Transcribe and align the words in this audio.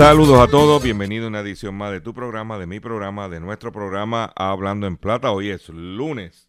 Saludos 0.00 0.40
a 0.40 0.46
todos, 0.50 0.82
bienvenido 0.82 1.26
a 1.26 1.28
una 1.28 1.40
edición 1.40 1.74
más 1.74 1.92
de 1.92 2.00
tu 2.00 2.14
programa, 2.14 2.56
de 2.56 2.66
mi 2.66 2.80
programa, 2.80 3.28
de 3.28 3.38
nuestro 3.38 3.70
programa 3.70 4.32
Hablando 4.34 4.86
en 4.86 4.96
Plata. 4.96 5.30
Hoy 5.30 5.50
es 5.50 5.68
lunes 5.68 6.48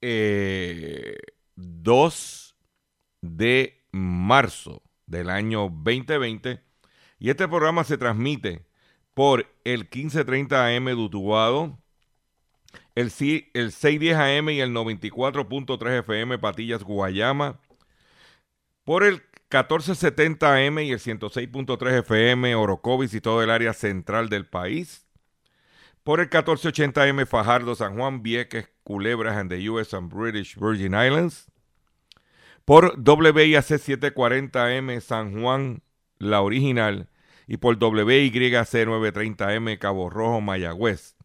eh, 0.00 1.18
de 3.20 3.86
marzo 3.92 4.82
del 5.06 5.30
año 5.30 5.68
2020 5.70 6.60
y 7.20 7.30
este 7.30 7.46
programa 7.46 7.84
se 7.84 7.96
transmite 7.96 8.66
por 9.14 9.46
el 9.62 9.82
1530 9.82 10.66
AM 10.66 10.86
de 10.86 10.94
Utuado, 10.94 11.78
el, 12.96 13.12
el 13.54 13.70
610 13.70 14.16
AM 14.16 14.48
y 14.48 14.58
el 14.58 14.74
94.3 14.74 16.00
FM 16.00 16.40
Patillas 16.40 16.82
Guayama, 16.82 17.60
por 18.82 19.04
el 19.04 19.22
1470 19.52 20.54
AM 20.54 20.78
y 20.78 20.92
el 20.92 20.98
106.3 20.98 21.98
FM 21.98 22.54
Orocovis 22.54 23.12
y 23.12 23.20
todo 23.20 23.42
el 23.42 23.50
área 23.50 23.74
central 23.74 24.30
del 24.30 24.46
país. 24.46 25.06
Por 26.02 26.20
el 26.20 26.26
1480 26.26 27.02
AM 27.02 27.26
Fajardo, 27.26 27.74
San 27.74 27.96
Juan, 27.96 28.22
Vieques, 28.22 28.70
Culebras 28.82 29.36
and 29.36 29.50
the 29.50 29.68
US 29.68 29.92
and 29.92 30.12
British 30.12 30.56
Virgin 30.56 30.94
Islands. 30.94 31.50
Por 32.64 32.98
WIAC 32.98 33.62
740 33.62 34.64
AM 34.64 35.00
San 35.02 35.42
Juan, 35.42 35.82
la 36.18 36.40
original. 36.40 37.10
Y 37.46 37.58
por 37.58 37.76
WYC 37.76 38.34
930 38.86 39.54
M 39.54 39.78
Cabo 39.78 40.08
Rojo, 40.08 40.40
Mayagüez. 40.40 41.16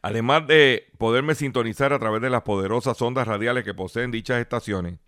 Además 0.00 0.46
de 0.46 0.86
poderme 0.96 1.34
sintonizar 1.34 1.92
a 1.92 1.98
través 1.98 2.22
de 2.22 2.30
las 2.30 2.42
poderosas 2.42 3.00
ondas 3.02 3.28
radiales 3.28 3.64
que 3.64 3.74
poseen 3.74 4.10
dichas 4.10 4.40
estaciones, 4.40 5.00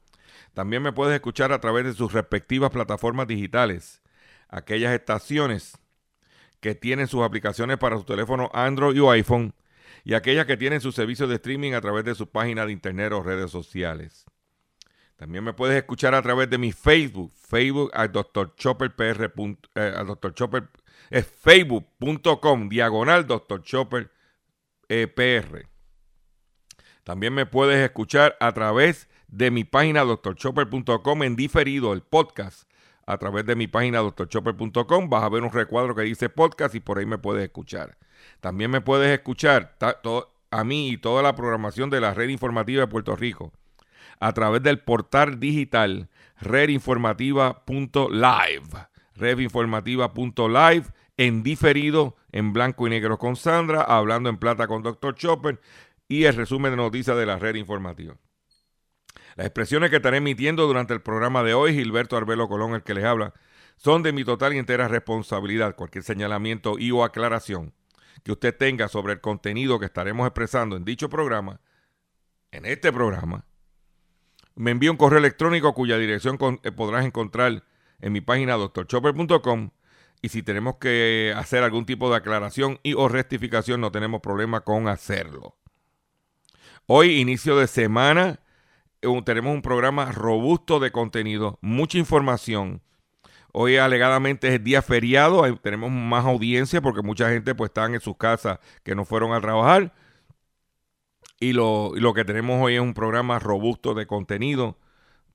también 0.54 0.82
me 0.82 0.92
puedes 0.92 1.14
escuchar 1.14 1.52
a 1.52 1.60
través 1.60 1.84
de 1.84 1.92
sus 1.92 2.12
respectivas 2.12 2.70
plataformas 2.70 3.27
digitales. 3.27 4.02
Aquellas 4.48 4.94
estaciones 4.94 5.78
que 6.60 6.74
tienen 6.74 7.06
sus 7.06 7.22
aplicaciones 7.22 7.78
para 7.78 7.96
su 7.96 8.05
teléfono 8.05 8.50
Android 8.52 9.00
o 9.02 9.10
iPhone 9.10 9.55
y 10.05 10.14
aquellas 10.14 10.46
que 10.46 10.56
tienen 10.56 10.80
sus 10.80 10.94
servicios 10.94 11.28
de 11.28 11.36
streaming 11.36 11.72
a 11.72 11.80
través 11.80 12.05
de 12.05 12.14
sus 12.14 12.28
páginas 12.28 12.66
de 12.66 12.72
internet 12.72 13.12
o 13.12 13.22
redes 13.22 13.50
sociales. 13.50 14.24
También 15.16 15.42
me 15.42 15.52
puedes 15.52 15.77
escuchar 15.77 16.14
a 16.14 16.23
través 16.23 16.48
de 16.48 16.58
mi 16.58 16.73
Facebook, 16.73 17.33
Facebook 17.34 17.90
a 17.92 18.06
Dr. 18.06 18.55
Chopper 18.55 18.94
PR, 18.94 19.33
eh. 19.74 19.96
Chopper, 20.34 20.68
es 21.11 21.27
facebook.com, 21.27 22.68
diagonal 22.68 23.27
Dr. 23.27 23.62
Chopper 23.62 24.12
eh, 24.89 25.08
PR. 25.08 25.67
También 27.02 27.34
me 27.34 27.46
puedes 27.46 27.78
escuchar 27.84 28.36
a 28.39 28.52
través 28.52 29.08
de 29.28 29.50
mi 29.50 29.64
página 29.64 30.05
doctorchopper.com 30.05 31.22
en 31.22 31.36
diferido 31.36 31.92
el 31.92 32.02
podcast 32.02 32.68
a 33.06 33.18
través 33.18 33.46
de 33.46 33.56
mi 33.56 33.68
página 33.68 33.98
doctorchopper.com. 33.98 35.08
Vas 35.08 35.24
a 35.24 35.28
ver 35.28 35.42
un 35.42 35.52
recuadro 35.52 35.94
que 35.94 36.02
dice 36.02 36.28
podcast 36.28 36.74
y 36.74 36.80
por 36.80 36.98
ahí 36.98 37.06
me 37.06 37.18
puedes 37.18 37.44
escuchar. 37.44 37.96
También 38.40 38.70
me 38.70 38.80
puedes 38.80 39.11
escuchar 39.11 39.77
a 40.50 40.64
mí 40.64 40.90
y 40.90 40.98
toda 40.98 41.22
la 41.22 41.34
programación 41.34 41.90
de 41.90 42.00
la 42.00 42.14
red 42.14 42.28
informativa 42.28 42.83
de 42.83 42.88
Puerto 42.88 43.17
Rico 43.17 43.52
a 44.20 44.33
través 44.33 44.62
del 44.62 44.80
portal 44.80 45.38
digital 45.38 46.08
redinformativa.live. 46.40 48.88
Redinformativa.live 49.14 50.86
en 51.17 51.42
diferido, 51.42 52.17
en 52.30 52.52
blanco 52.52 52.86
y 52.86 52.90
negro 52.90 53.18
con 53.18 53.36
Sandra, 53.36 53.83
hablando 53.83 54.28
en 54.28 54.36
plata 54.36 54.68
con 54.68 54.83
Dr. 54.83 55.14
Chopper 55.14 55.61
y 56.08 56.24
el 56.24 56.36
resumen 56.36 56.72
de 56.72 56.77
noticias 56.77 57.17
de 57.17 57.27
la 57.27 57.38
red 57.38 57.56
informativa. 57.56 58.14
Las 59.38 59.46
expresiones 59.46 59.90
que 59.90 59.96
estaré 59.96 60.16
emitiendo 60.16 60.66
durante 60.66 60.92
el 60.94 61.00
programa 61.00 61.44
de 61.44 61.54
hoy, 61.54 61.72
Gilberto 61.72 62.16
Arbelo 62.16 62.48
Colón, 62.48 62.74
el 62.74 62.82
que 62.82 62.92
les 62.92 63.04
habla, 63.04 63.34
son 63.76 64.02
de 64.02 64.12
mi 64.12 64.24
total 64.24 64.52
y 64.52 64.58
entera 64.58 64.88
responsabilidad. 64.88 65.76
Cualquier 65.76 66.02
señalamiento 66.02 66.76
y 66.76 66.90
o 66.90 67.04
aclaración 67.04 67.72
que 68.24 68.32
usted 68.32 68.52
tenga 68.56 68.88
sobre 68.88 69.12
el 69.12 69.20
contenido 69.20 69.78
que 69.78 69.86
estaremos 69.86 70.26
expresando 70.26 70.74
en 70.74 70.84
dicho 70.84 71.08
programa, 71.08 71.60
en 72.50 72.64
este 72.64 72.92
programa, 72.92 73.44
me 74.56 74.72
envía 74.72 74.90
un 74.90 74.96
correo 74.96 75.20
electrónico 75.20 75.72
cuya 75.72 75.98
dirección 75.98 76.36
eh, 76.64 76.72
podrás 76.72 77.06
encontrar 77.06 77.62
en 78.00 78.12
mi 78.12 78.20
página 78.20 78.55
doctorchopper.com 78.55 79.70
y 80.20 80.30
si 80.30 80.42
tenemos 80.42 80.78
que 80.78 81.32
hacer 81.36 81.62
algún 81.62 81.86
tipo 81.86 82.10
de 82.10 82.16
aclaración 82.16 82.80
y 82.82 82.94
o 82.94 83.06
rectificación 83.06 83.80
no 83.80 83.92
tenemos 83.92 84.20
problema 84.20 84.62
con 84.62 84.88
hacerlo. 84.88 85.56
Hoy, 86.86 87.20
inicio 87.20 87.56
de 87.56 87.68
semana, 87.68 88.40
tenemos 89.25 89.55
un 89.55 89.63
programa 89.63 90.13
robusto 90.13 90.81
de 90.81 90.91
contenido, 90.91 91.59
mucha 91.61 91.98
información. 91.98 92.83
Hoy 93.53 93.77
alegadamente 93.77 94.55
es 94.55 94.63
día 94.63 94.83
feriado, 94.83 95.42
tenemos 95.59 95.91
más 95.91 96.25
audiencia 96.25 96.81
porque 96.81 97.03
mucha 97.03 97.31
gente 97.31 97.55
pues 97.55 97.70
está 97.70 97.86
en 97.86 98.01
sus 98.01 98.17
casas 98.17 98.59
que 98.83 98.95
no 98.95 99.05
fueron 99.05 99.33
a 99.33 99.41
trabajar. 99.41 99.95
Y 101.41 101.53
lo, 101.53 101.92
lo 101.95 102.14
que 102.14 102.25
tenemos 102.25 102.61
hoy 102.63 102.75
es 102.75 102.81
un 102.81 102.95
programa 102.95 103.39
robusto 103.39 103.95
de 103.95 104.07
contenido 104.07 104.79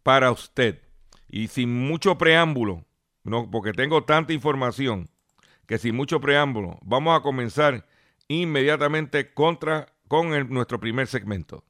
para 0.03 0.31
usted. 0.31 0.81
Y 1.30 1.47
sin 1.47 1.88
mucho 1.88 2.18
preámbulo, 2.18 2.85
no, 3.24 3.50
porque 3.50 3.72
tengo 3.72 4.03
tanta 4.03 4.34
información 4.34 5.09
que 5.66 5.78
sin 5.78 5.95
mucho 5.95 6.19
preámbulo, 6.19 6.78
vamos 6.84 7.18
a 7.18 7.24
comenzar 7.24 7.88
inmediatamente 8.28 9.34
contra, 9.34 9.88
con 10.07 10.50
nuestro 10.50 10.80
primer 10.80 11.07
segmento. 11.07 11.63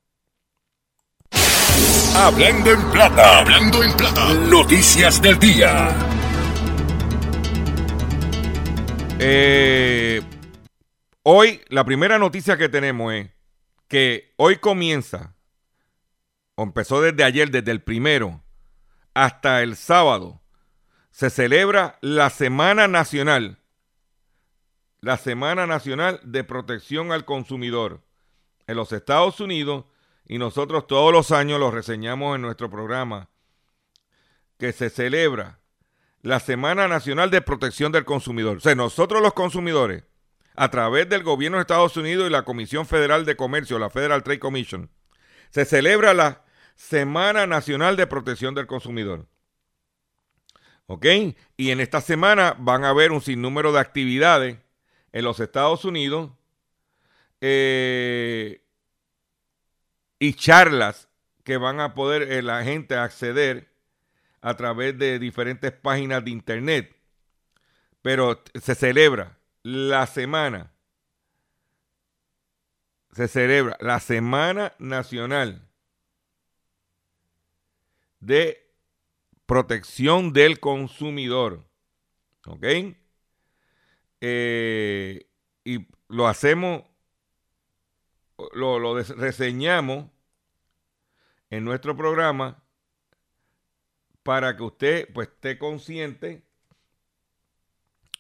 Hablando 2.16 2.72
en 2.72 2.92
plata. 2.92 3.40
Hablando 3.40 3.84
en 3.84 3.98
plata. 3.98 4.34
Noticias 4.34 5.22
del 5.22 5.40
día. 5.40 5.90
Eh, 9.20 10.22
hoy, 11.24 11.62
la 11.70 11.86
primera 11.86 12.18
noticia 12.18 12.58
que 12.58 12.70
tenemos 12.70 13.14
es 13.14 13.30
que 13.88 14.34
hoy 14.38 14.58
comienza, 14.58 15.36
o 16.56 16.64
empezó 16.64 17.02
desde 17.02 17.24
ayer, 17.24 17.50
desde 17.52 17.72
el 17.72 17.82
primero 17.82 18.44
hasta 19.14 19.62
el 19.62 19.76
sábado, 19.76 20.42
se 21.12 21.30
celebra 21.30 22.00
la 22.02 22.30
Semana 22.30 22.88
Nacional. 22.88 23.60
La 25.00 25.18
Semana 25.18 25.68
Nacional 25.68 26.20
de 26.24 26.44
Protección 26.44 27.12
al 27.12 27.26
Consumidor. 27.26 28.02
En 28.68 28.78
los 28.78 28.92
Estados 28.92 29.40
Unidos 29.40 29.86
y 30.26 30.38
nosotros 30.38 30.88
todos 30.88 31.12
los 31.12 31.32
años 31.32 31.60
lo 31.60 31.72
reseñamos 31.72 32.36
en 32.36 32.42
nuestro 32.42 32.70
programa, 32.70 33.30
que 34.58 34.72
se 34.72 34.90
celebra 34.90 35.60
la 36.22 36.40
Semana 36.40 36.88
Nacional 36.88 37.30
de 37.30 37.42
Protección 37.42 37.92
del 37.92 38.06
Consumidor. 38.06 38.58
O 38.58 38.60
sea, 38.62 38.76
nosotros 38.76 39.22
los 39.22 39.34
consumidores, 39.34 40.04
a 40.56 40.72
través 40.72 41.10
del 41.10 41.24
gobierno 41.24 41.58
de 41.58 41.62
Estados 41.62 41.98
Unidos 41.98 42.28
y 42.28 42.32
la 42.32 42.44
Comisión 42.44 42.86
Federal 42.86 43.26
de 43.26 43.36
Comercio, 43.36 43.78
la 43.78 43.90
Federal 43.90 44.24
Trade 44.24 44.40
Commission, 44.40 44.90
se 45.50 45.66
celebra 45.66 46.14
la 46.14 46.44
Semana 46.76 47.46
Nacional 47.46 47.98
de 47.98 48.08
Protección 48.08 48.56
del 48.56 48.68
Consumidor. 48.68 49.28
¿Ok? 50.88 51.06
Y 51.58 51.72
en 51.72 51.80
esta 51.80 52.02
semana 52.02 52.56
van 52.58 52.84
a 52.84 52.90
haber 52.90 53.12
un 53.12 53.22
sinnúmero 53.22 53.72
de 53.72 53.80
actividades 53.80 54.58
en 55.12 55.24
los 55.26 55.40
Estados 55.40 55.86
Unidos. 55.86 56.32
Eh, 57.42 58.63
y 60.24 60.36
charlas 60.36 61.10
que 61.44 61.58
van 61.58 61.82
a 61.82 61.94
poder 61.94 62.32
eh, 62.32 62.42
la 62.42 62.64
gente 62.64 62.96
acceder 62.96 63.70
a 64.40 64.56
través 64.56 64.98
de 64.98 65.20
diferentes 65.20 65.74
páginas 65.74 66.24
de 66.24 66.32
internet. 66.32 66.96
Pero 68.02 68.42
se 68.54 68.74
celebra 68.74 69.38
la 69.64 70.08
semana 70.08 70.72
se 73.12 73.28
celebra 73.28 73.78
la 73.82 74.00
Semana 74.00 74.74
Nacional 74.80 75.68
de 78.22 78.66
Protección 79.46 80.32
del 80.32 80.62
Consumidor. 80.62 81.66
¿Ok? 82.48 82.66
Eh, 84.22 85.28
y 85.66 85.86
lo 86.08 86.28
hacemos, 86.28 86.84
lo, 88.54 88.80
lo 88.80 88.96
reseñamos 88.96 90.13
en 91.54 91.64
nuestro 91.64 91.96
programa 91.96 92.64
para 94.24 94.58
que 94.58 94.64
usted 94.64 95.08
pues 95.14 95.28
esté 95.28 95.60
consciente 95.60 96.42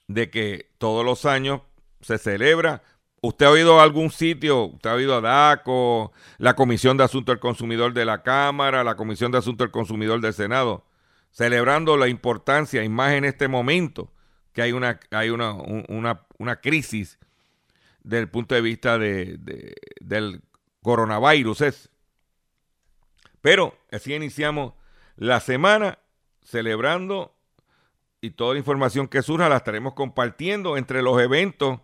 de 0.07 0.29
que 0.29 0.69
todos 0.77 1.03
los 1.03 1.25
años 1.25 1.61
se 2.01 2.19
celebra. 2.19 2.83
¿Usted 3.21 3.47
ha 3.47 3.51
oído 3.51 3.81
algún 3.81 4.11
sitio? 4.11 4.65
¿Usted 4.65 4.87
ha 4.87 4.93
oído 4.93 5.15
a 5.15 5.21
DACO, 5.21 6.11
la 6.37 6.55
Comisión 6.55 6.95
de 6.95 7.05
Asuntos 7.05 7.33
del 7.33 7.39
Consumidor 7.39 7.93
de 7.93 8.05
la 8.05 8.21
Cámara, 8.21 8.83
la 8.83 8.95
Comisión 8.95 9.31
de 9.31 9.39
Asuntos 9.39 9.65
del 9.65 9.71
Consumidor 9.71 10.21
del 10.21 10.33
Senado, 10.35 10.85
celebrando 11.31 11.97
la 11.97 12.09
importancia, 12.09 12.83
y 12.83 12.89
más 12.89 13.13
en 13.13 13.25
este 13.25 13.47
momento, 13.47 14.11
que 14.51 14.61
hay 14.61 14.73
una, 14.73 14.99
hay 15.09 15.31
una, 15.31 15.53
una, 15.87 16.61
crisis 16.61 17.17
desde 18.03 18.21
el 18.21 18.29
punto 18.29 18.53
de 18.53 18.61
vista 18.61 18.99
de, 18.99 19.39
del 20.01 20.43
coronavirus. 20.83 21.89
Pero 23.43 23.77
así 23.91 24.13
iniciamos 24.13 24.71
la 25.17 25.41
semana 25.41 25.99
celebrando 26.43 27.35
y 28.21 28.31
toda 28.31 28.53
la 28.53 28.59
información 28.59 29.09
que 29.09 29.21
surja 29.21 29.49
la 29.49 29.57
estaremos 29.57 29.95
compartiendo 29.95 30.77
entre 30.77 31.01
los 31.01 31.21
eventos 31.21 31.81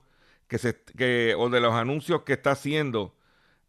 que 0.47 0.57
se, 0.57 0.81
que, 0.97 1.35
o 1.37 1.49
de 1.49 1.59
los 1.59 1.73
anuncios 1.73 2.21
que 2.21 2.31
está 2.31 2.51
haciendo 2.51 3.13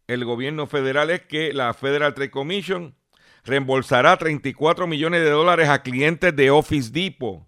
el 0.07 0.23
gobierno 0.23 0.67
federal 0.67 1.09
es 1.09 1.23
que 1.23 1.51
la 1.51 1.73
Federal 1.73 2.13
Trade 2.13 2.31
Commission 2.31 2.95
reembolsará 3.43 4.15
34 4.15 4.87
millones 4.87 5.21
de 5.21 5.29
dólares 5.29 5.67
a 5.67 5.83
clientes 5.83 6.33
de 6.33 6.49
Office 6.49 6.91
Depot. 6.93 7.45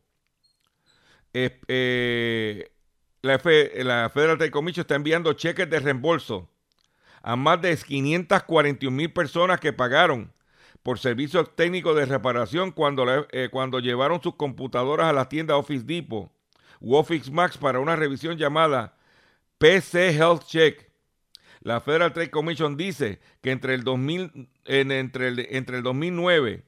Eh, 1.32 2.70
la, 3.22 3.40
la, 3.78 4.10
Federal 4.10 4.38
Trade 4.38 4.52
Commission 4.52 4.82
está 4.82 4.96
enviando 4.96 5.32
cheques 5.32 5.70
de 5.70 5.80
reembolso 5.80 6.53
a 7.24 7.36
más 7.38 7.62
de 7.62 7.76
541 7.76 8.96
mil 8.96 9.12
personas 9.12 9.60
que 9.60 9.74
pagaron 9.74 10.32
por 10.84 11.00
servicios 11.00 11.56
técnicos 11.56 11.96
de 11.96 12.06
reparación 12.06 12.72
cuando, 12.72 13.26
eh, 13.32 13.50
cuando 13.50 13.80
llevaron 13.80 14.22
sus 14.22 14.36
computadoras 14.36 15.08
a 15.08 15.14
la 15.14 15.30
tienda 15.30 15.56
Office 15.56 15.86
Depot 15.86 16.30
u 16.82 16.96
Office 16.96 17.32
Max 17.32 17.58
para 17.58 17.80
una 17.80 17.96
revisión 17.96 18.38
llamada 18.38 18.98
PC 19.58 20.10
Health 20.12 20.44
Check. 20.46 20.92
La 21.62 21.80
Federal 21.80 22.12
Trade 22.12 22.30
Commission 22.30 22.76
dice 22.76 23.22
que 23.42 23.52
entre 23.52 23.74
el, 23.74 23.86
2000, 23.86 24.50
entre, 24.66 25.30
el, 25.30 25.48
entre 25.50 25.78
el 25.78 25.84
2009 25.84 26.66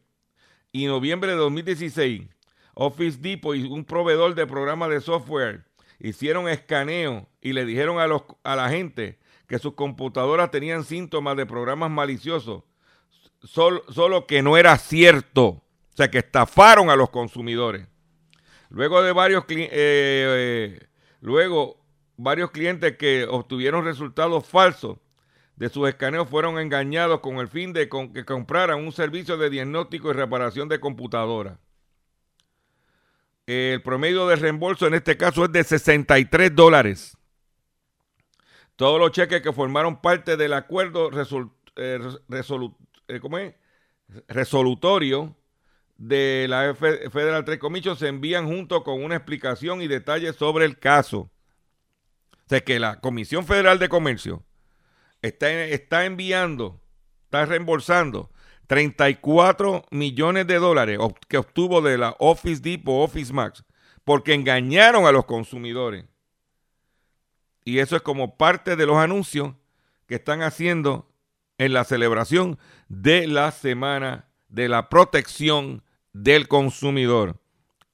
y 0.72 0.86
noviembre 0.86 1.32
de 1.32 1.38
2016, 1.38 2.30
Office 2.76 3.20
Depot 3.20 3.58
y 3.58 3.64
un 3.64 3.84
proveedor 3.84 4.36
de 4.36 4.48
programas 4.48 4.90
de 4.90 5.02
software 5.02 5.66
hicieron 6.00 6.48
escaneo 6.48 7.28
y 7.42 7.52
le 7.52 7.66
dijeron 7.66 8.00
a, 8.00 8.08
los, 8.08 8.24
a 8.44 8.56
la 8.56 8.70
gente 8.70 9.20
que 9.48 9.60
sus 9.60 9.74
computadoras 9.74 10.52
tenían 10.52 10.84
síntomas 10.84 11.38
de 11.38 11.46
programas 11.46 11.92
maliciosos 11.92 12.64
solo, 13.46 14.28
que 14.28 14.42
no 14.42 14.58
era 14.58 14.78
cierto. 14.78 15.46
O 15.46 15.98
sea, 15.98 16.12
que 16.12 16.20
estafaron 16.20 16.90
a 16.90 16.96
los 16.96 17.10
consumidores. 17.10 17.88
Luego 18.70 19.02
de 19.02 19.14
varios, 19.14 19.46
eh, 19.50 19.70
eh, 19.72 20.88
luego, 21.22 21.78
varios 22.18 22.52
clientes 22.52 22.98
que 22.98 23.26
obtuvieron 23.30 23.86
resultados 23.86 24.46
falsos 24.46 24.98
de 25.56 25.70
sus 25.70 25.88
escaneos 25.88 26.28
fueron 26.28 26.60
engañados 26.60 27.22
con 27.22 27.38
el 27.38 27.48
fin 27.48 27.72
de 27.72 27.88
que 27.88 28.26
compraran 28.26 28.80
un 28.80 28.92
servicio 28.92 29.38
de 29.38 29.50
diagnóstico 29.50 30.10
y 30.10 30.14
reparación 30.14 30.68
de 30.68 30.82
computadoras. 30.82 31.58
El 33.46 33.82
promedio 33.82 34.28
de 34.28 34.36
reembolso 34.36 34.88
en 34.88 34.96
este 34.96 35.16
caso 35.16 35.46
es 35.46 35.52
de 35.54 35.64
63 35.64 36.54
dólares. 36.54 37.16
Todos 38.76 39.00
los 39.00 39.12
cheques 39.12 39.42
que 39.42 39.54
formaron 39.54 40.02
parte 40.02 40.38
del 40.38 40.54
acuerdo 40.54 41.10
eh, 41.12 42.00
eh, 42.98 43.56
resolutorio 44.28 45.36
de 45.98 46.48
la 46.50 46.76
Federal 46.76 47.46
Trade 47.46 47.60
Commission 47.60 47.96
se 47.96 48.08
envían 48.08 48.48
junto 48.48 48.84
con 48.84 49.02
una 49.04 49.16
explicación 49.16 49.82
y 49.82 49.88
detalles 49.88 50.36
sobre 50.36 50.66
el 50.66 50.78
caso. 50.78 51.32
O 52.32 52.50
sea 52.50 52.62
que 52.62 52.80
la 52.80 53.00
Comisión 53.00 53.46
Federal 53.46 53.80
de 53.80 53.90
Comercio 53.90 54.44
está, 55.22 55.50
está 55.52 56.06
enviando, 56.06 56.82
está 57.24 57.46
reembolsando 57.46 58.30
34 58.68 59.86
millones 59.92 60.48
de 60.48 60.56
dólares 60.56 61.00
que 61.28 61.38
obtuvo 61.38 61.82
de 61.82 61.98
la 61.98 62.16
Office 62.20 62.62
Depot, 62.62 63.04
Office 63.04 63.32
Max, 63.32 63.64
porque 64.04 64.34
engañaron 64.34 65.06
a 65.06 65.12
los 65.12 65.26
consumidores. 65.26 66.06
Y 67.66 67.80
eso 67.80 67.96
es 67.96 68.04
como 68.04 68.38
parte 68.38 68.76
de 68.76 68.86
los 68.86 68.98
anuncios 68.98 69.56
que 70.08 70.16
están 70.16 70.44
haciendo 70.44 71.12
en 71.58 71.74
la 71.74 71.84
celebración 71.84 72.60
de 72.88 73.28
la 73.28 73.52
Semana 73.52 74.30
de 74.50 74.70
la 74.70 74.88
Protección 74.88 75.84
del 76.14 76.48
Consumidor. 76.48 77.42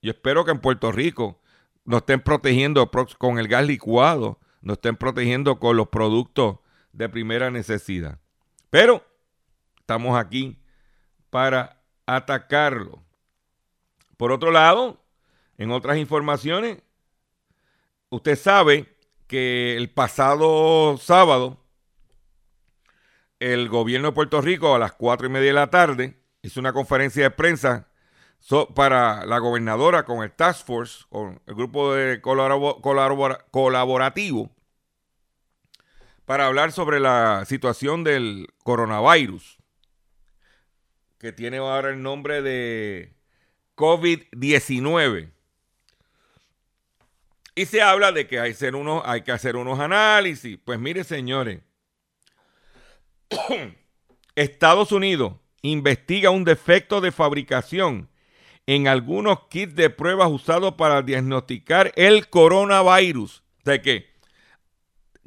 Yo 0.01 0.12
espero 0.12 0.44
que 0.44 0.51
en 0.51 0.59
Puerto 0.59 0.91
Rico 0.91 1.41
nos 1.85 2.01
estén 2.01 2.21
protegiendo 2.21 2.91
con 3.18 3.39
el 3.39 3.47
gas 3.47 3.65
licuado, 3.65 4.39
nos 4.62 4.75
estén 4.75 4.97
protegiendo 4.97 5.57
con 5.57 5.77
los 5.77 5.88
productos 5.88 6.57
de 6.91 7.07
primera 7.07 7.50
necesidad. 7.50 8.19
Pero 8.69 9.06
estamos 9.79 10.19
aquí 10.19 10.59
para 11.29 11.81
atacarlo. 12.06 13.03
Por 14.18 14.31
otro 14.31 14.51
lado, 14.51 15.01
en 15.57 15.71
otras 15.71 15.97
informaciones, 15.97 16.81
usted 18.09 18.35
sabe 18.38 18.97
que 19.31 19.78
el 19.78 19.89
pasado 19.89 20.98
sábado 20.98 21.57
el 23.39 23.69
gobierno 23.69 24.10
de 24.10 24.13
Puerto 24.13 24.42
Rico 24.42 24.75
a 24.75 24.80
las 24.80 24.92
cuatro 24.92 25.25
y 25.25 25.30
media 25.30 25.48
de 25.48 25.54
la 25.54 25.69
tarde 25.69 26.19
hizo 26.42 26.60
una 26.60 26.74
conferencia 26.74 27.24
de 27.24 27.31
prensa 27.31 27.88
para 28.75 29.25
la 29.25 29.39
gobernadora 29.39 30.04
con 30.04 30.22
el 30.22 30.33
Task 30.33 30.68
Force, 30.68 31.06
con 31.07 31.42
el 31.45 31.56
grupo 31.56 31.94
de 31.94 32.19
colaborativo, 32.19 34.51
para 36.25 36.47
hablar 36.47 36.73
sobre 36.73 37.00
la 37.00 37.45
situación 37.45 38.04
del 38.04 38.50
coronavirus, 38.66 39.59
que 41.19 41.31
tiene 41.31 41.59
ahora 41.59 41.92
el 41.92 42.04
nombre 42.04 42.42
de 42.42 43.16
COVID-19. 43.78 45.31
Y 47.56 47.66
se 47.66 47.81
habla 47.81 48.12
de 48.12 48.28
que 48.28 48.40
hay, 48.40 48.56
hay 49.04 49.22
que 49.22 49.31
hacer 49.31 49.56
unos 49.56 49.80
análisis. 49.80 50.58
Pues 50.64 50.80
mire, 50.80 51.04
señores, 51.04 51.62
Estados 54.36 54.92
Unidos 54.92 55.34
investiga 55.62 56.30
un 56.30 56.44
defecto 56.44 57.02
de 57.02 57.12
fabricación 57.12 58.10
en 58.66 58.88
algunos 58.88 59.48
kits 59.50 59.76
de 59.76 59.90
pruebas 59.90 60.30
usados 60.31 60.76
para 60.76 61.02
diagnosticar 61.02 61.92
el 61.96 62.30
coronavirus. 62.30 63.44
De 63.64 63.81
que 63.81 64.10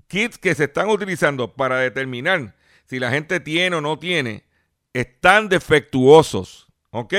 kits 0.08 0.38
que 0.38 0.54
se 0.54 0.64
están 0.64 0.88
utilizando 0.88 1.54
para 1.54 1.78
determinar 1.78 2.56
si 2.86 2.98
la 2.98 3.10
gente 3.10 3.40
tiene 3.40 3.76
o 3.76 3.80
no 3.80 3.98
tiene 3.98 4.44
están 4.92 5.48
defectuosos. 5.48 6.68
¿Ok? 6.90 7.14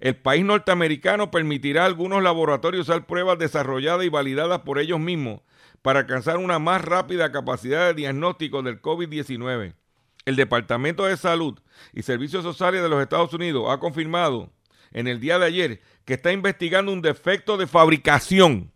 El 0.00 0.16
país 0.16 0.44
norteamericano 0.44 1.30
permitirá 1.30 1.82
a 1.82 1.86
algunos 1.86 2.22
laboratorios 2.22 2.88
usar 2.88 3.06
pruebas 3.06 3.38
desarrolladas 3.38 4.04
y 4.04 4.08
validadas 4.08 4.60
por 4.60 4.78
ellos 4.78 4.98
mismos 4.98 5.42
para 5.82 6.00
alcanzar 6.00 6.38
una 6.38 6.58
más 6.58 6.82
rápida 6.82 7.32
capacidad 7.32 7.86
de 7.86 7.94
diagnóstico 7.94 8.62
del 8.62 8.80
COVID-19 8.80 9.74
el 10.24 10.36
Departamento 10.36 11.04
de 11.04 11.16
Salud 11.16 11.58
y 11.92 12.02
Servicios 12.02 12.42
Sociales 12.42 12.82
de 12.82 12.88
los 12.88 13.02
Estados 13.02 13.32
Unidos 13.32 13.66
ha 13.68 13.78
confirmado 13.78 14.52
en 14.92 15.06
el 15.06 15.20
día 15.20 15.38
de 15.38 15.46
ayer 15.46 15.80
que 16.04 16.14
está 16.14 16.32
investigando 16.32 16.92
un 16.92 17.02
defecto 17.02 17.56
de 17.56 17.66
fabricación 17.66 18.72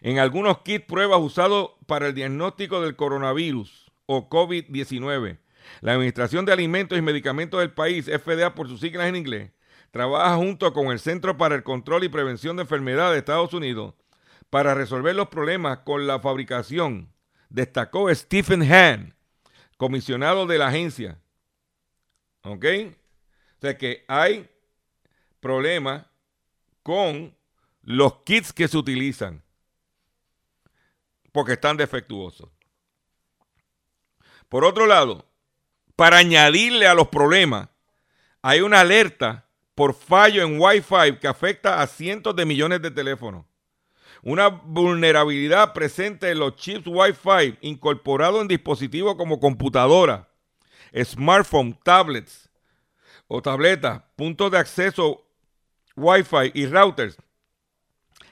en 0.00 0.18
algunos 0.18 0.58
kits 0.58 0.84
pruebas 0.84 1.20
usados 1.20 1.70
para 1.86 2.08
el 2.08 2.14
diagnóstico 2.14 2.80
del 2.80 2.94
coronavirus 2.94 3.90
o 4.06 4.28
COVID-19. 4.28 5.38
La 5.80 5.92
Administración 5.92 6.44
de 6.44 6.52
Alimentos 6.52 6.96
y 6.96 7.02
Medicamentos 7.02 7.60
del 7.60 7.72
país, 7.72 8.06
FDA 8.06 8.54
por 8.54 8.68
sus 8.68 8.80
siglas 8.80 9.08
en 9.08 9.16
inglés, 9.16 9.50
trabaja 9.90 10.36
junto 10.36 10.72
con 10.72 10.88
el 10.88 11.00
Centro 11.00 11.36
para 11.36 11.54
el 11.54 11.62
Control 11.62 12.04
y 12.04 12.08
Prevención 12.08 12.56
de 12.56 12.62
Enfermedades 12.62 13.12
de 13.12 13.18
Estados 13.18 13.52
Unidos 13.54 13.94
para 14.50 14.74
resolver 14.74 15.14
los 15.14 15.28
problemas 15.28 15.78
con 15.80 16.06
la 16.06 16.20
fabricación, 16.20 17.12
destacó 17.48 18.12
Stephen 18.14 18.62
Hahn, 18.62 19.14
comisionado 19.76 20.46
de 20.46 20.58
la 20.58 20.68
agencia. 20.68 21.18
¿Ok? 22.42 22.64
O 22.64 23.60
sea 23.60 23.76
que 23.76 24.04
hay 24.08 24.48
problemas 25.40 26.06
con 26.82 27.36
los 27.82 28.22
kits 28.22 28.52
que 28.52 28.68
se 28.68 28.76
utilizan 28.76 29.42
porque 31.32 31.52
están 31.52 31.76
defectuosos. 31.76 32.48
Por 34.48 34.64
otro 34.64 34.86
lado, 34.86 35.26
para 35.94 36.18
añadirle 36.18 36.86
a 36.86 36.94
los 36.94 37.08
problemas, 37.08 37.68
hay 38.40 38.60
una 38.60 38.80
alerta 38.80 39.47
por 39.78 39.94
fallo 39.94 40.42
en 40.42 40.60
Wi-Fi 40.60 41.20
que 41.20 41.28
afecta 41.28 41.80
a 41.80 41.86
cientos 41.86 42.34
de 42.34 42.44
millones 42.44 42.82
de 42.82 42.90
teléfonos. 42.90 43.46
Una 44.24 44.48
vulnerabilidad 44.48 45.72
presente 45.72 46.32
en 46.32 46.40
los 46.40 46.56
chips 46.56 46.88
Wi-Fi 46.88 47.58
incorporados 47.60 48.42
en 48.42 48.48
dispositivos 48.48 49.14
como 49.14 49.38
computadora, 49.38 50.28
smartphone, 51.04 51.78
tablets 51.84 52.50
o 53.28 53.40
tabletas, 53.40 54.02
puntos 54.16 54.50
de 54.50 54.58
acceso 54.58 55.24
Wi-Fi 55.94 56.50
y 56.54 56.66
routers 56.66 57.16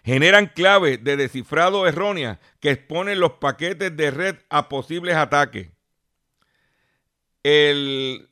generan 0.05 0.47
claves 0.47 1.05
de 1.05 1.17
descifrado 1.17 1.87
erróneas 1.87 2.41
que 2.59 2.73
exponen 2.73 3.21
los 3.21 3.35
paquetes 3.35 3.97
de 3.97 4.11
red 4.11 4.37
a 4.51 4.69
posibles 4.69 5.15
ataques. 5.15 5.71
El 7.45 8.29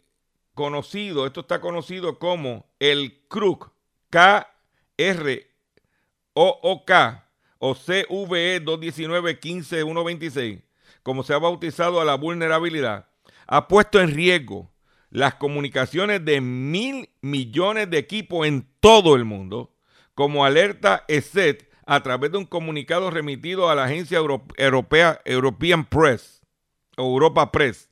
conocido, 0.55 1.27
esto 1.27 1.43
está 1.43 1.61
conocido 1.61 2.19
como 2.19 2.74
el 2.91 3.23
CRUC, 3.29 3.71
K-R-O-O-K, 4.11 4.51
o 7.59 7.75
CVE 7.75 8.63
219-15-126, 8.65 10.63
como 11.03 11.23
se 11.23 11.33
ha 11.33 11.39
bautizado 11.39 12.01
a 12.01 12.05
la 12.05 12.17
vulnerabilidad, 12.17 13.09
ha 13.47 13.69
puesto 13.69 14.01
en 14.01 14.15
riesgo 14.15 14.71
las 15.11 15.37
comunicaciones 15.37 16.25
de 16.25 16.41
mil 16.41 17.09
millones 17.23 17.89
de 17.89 17.99
equipos 17.99 18.47
en 18.47 18.69
todo 18.81 19.17
el 19.17 19.25
mundo 19.25 19.75
como 20.15 20.45
alerta 20.45 21.05
ESET 21.09 21.71
a 21.87 22.03
través 22.03 22.33
de 22.33 22.39
un 22.39 22.47
comunicado 22.47 23.11
remitido 23.11 23.71
a 23.71 23.75
la 23.75 23.85
agencia 23.85 24.19
europea 24.19 25.21
European 25.25 25.85
Press 25.87 26.43
Europa 26.97 27.51
Press. 27.51 27.89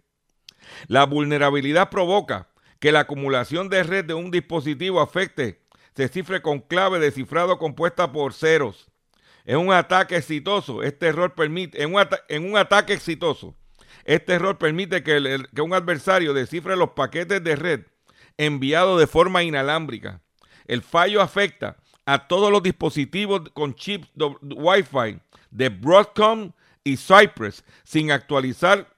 La 0.86 1.06
vulnerabilidad 1.06 1.90
provoca 1.90 2.48
que 2.82 2.90
la 2.90 3.00
acumulación 3.00 3.68
de 3.68 3.84
red 3.84 4.04
de 4.04 4.14
un 4.14 4.32
dispositivo 4.32 5.00
afecte 5.00 5.62
se 5.94 6.08
cifre 6.08 6.42
con 6.42 6.58
clave 6.58 6.98
de 6.98 7.12
cifrado 7.12 7.56
compuesta 7.56 8.10
por 8.10 8.34
ceros. 8.34 8.90
En 9.44 9.58
un 9.58 9.72
ataque 9.72 10.16
exitoso, 10.16 10.82
este 10.82 11.06
error 11.06 11.32
permite, 11.36 11.80
en 11.80 11.94
un, 11.94 12.04
en 12.28 12.44
un 12.44 12.56
ataque 12.56 12.92
exitoso, 12.92 13.54
este 14.04 14.32
error 14.32 14.58
permite 14.58 15.04
que, 15.04 15.44
que 15.54 15.62
un 15.62 15.74
adversario 15.74 16.34
descifre 16.34 16.74
los 16.74 16.90
paquetes 16.90 17.44
de 17.44 17.54
red 17.54 17.80
enviados 18.36 18.98
de 18.98 19.06
forma 19.06 19.44
inalámbrica. 19.44 20.20
El 20.66 20.82
fallo 20.82 21.22
afecta 21.22 21.76
a 22.04 22.26
todos 22.26 22.50
los 22.50 22.64
dispositivos 22.64 23.42
con 23.52 23.76
chips 23.76 24.08
Wi-Fi 24.16 25.20
de 25.52 25.68
Broadcom 25.68 26.50
y 26.82 26.96
Cypress 26.96 27.64
sin 27.84 28.10
actualizar 28.10 28.92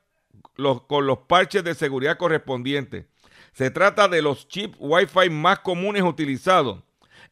con 0.86 1.06
los 1.06 1.18
parches 1.28 1.62
de 1.64 1.74
seguridad 1.74 2.16
correspondientes. 2.16 3.04
Se 3.54 3.70
trata 3.70 4.08
de 4.08 4.20
los 4.20 4.48
chips 4.48 4.76
Wi-Fi 4.78 5.30
más 5.30 5.60
comunes 5.60 6.02
utilizados 6.02 6.82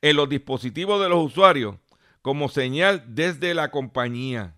en 0.01 0.17
los 0.17 0.29
dispositivos 0.29 1.03
de 1.03 1.09
los 1.09 1.25
usuarios 1.25 1.77
como 2.23 2.49
señal 2.49 3.05
desde 3.09 3.55
la 3.55 3.71
compañía. 3.71 4.57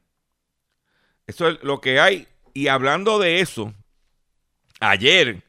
Eso 1.27 1.49
es 1.49 1.63
lo 1.63 1.81
que 1.81 1.99
hay. 1.99 2.29
Y 2.53 2.69
hablando 2.69 3.19
de 3.19 3.41
eso, 3.41 3.75
ayer 4.79 5.43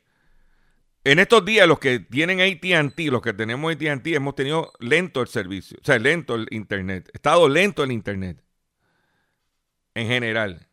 en 1.05 1.19
estos 1.19 1.45
días, 1.45 1.67
los 1.67 1.77
que 1.77 1.99
tienen 1.99 2.41
ATT, 2.41 2.97
los 3.11 3.21
que 3.21 3.31
tenemos 3.31 3.71
ATT, 3.71 4.07
hemos 4.07 4.33
tenido 4.33 4.73
lento 4.79 5.21
el 5.21 5.27
servicio, 5.27 5.77
o 5.79 5.85
sea, 5.85 5.99
lento 5.99 6.33
el 6.33 6.47
Internet. 6.49 7.11
Estado 7.13 7.47
lento 7.47 7.83
el 7.83 7.91
Internet. 7.91 8.41
En 9.93 10.07
general. 10.07 10.67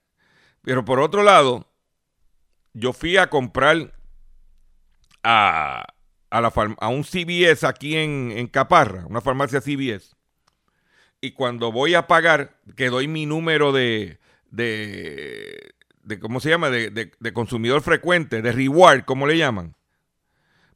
Pero 0.63 0.87
por 0.87 1.01
otro 1.01 1.23
lado, 1.23 1.71
yo 2.73 2.95
fui 2.95 3.19
a 3.19 3.29
comprar 3.29 3.93
a, 5.23 5.87
a, 6.31 6.89
un 6.89 7.05
CBS 7.05 7.67
aquí 7.67 7.97
en, 7.97 8.33
en, 8.35 8.47
Caparra, 8.49 9.07
una 9.07 9.21
farmacia 9.21 9.61
CBS. 9.61 10.15
Y 11.21 11.33
cuando 11.33 11.71
voy 11.71 11.95
a 11.95 12.07
pagar, 12.07 12.57
que 12.77 12.91
doy 12.91 13.07
mi 13.07 13.27
número 13.27 13.73
de, 13.73 14.19
de, 14.51 15.75
de 16.03 16.19
¿cómo 16.19 16.41
se 16.41 16.51
llama? 16.51 16.71
De, 16.71 16.91
de 16.91 17.33
consumidor 17.33 17.83
frecuente, 17.83 18.43
de 18.43 18.53
reward, 18.53 19.05
como 19.05 19.27
le 19.27 19.39
llaman 19.39 19.77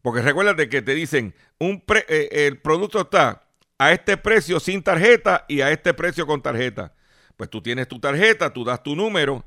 porque 0.06 0.22
recuérdate 0.22 0.68
que 0.68 0.82
te 0.82 0.94
dicen, 0.94 1.34
un 1.58 1.82
eh, 2.06 2.28
el 2.30 2.60
producto 2.60 3.00
está 3.00 3.48
a 3.76 3.90
este 3.90 4.16
precio 4.16 4.60
sin 4.60 4.84
tarjeta 4.84 5.44
y 5.48 5.62
a 5.62 5.72
este 5.72 5.94
precio 5.94 6.28
con 6.28 6.40
tarjeta. 6.42 6.94
Pues 7.36 7.50
tú 7.50 7.60
tienes 7.60 7.88
tu 7.88 7.98
tarjeta, 7.98 8.52
tú 8.52 8.62
das 8.62 8.84
tu 8.84 8.94
número. 8.94 9.44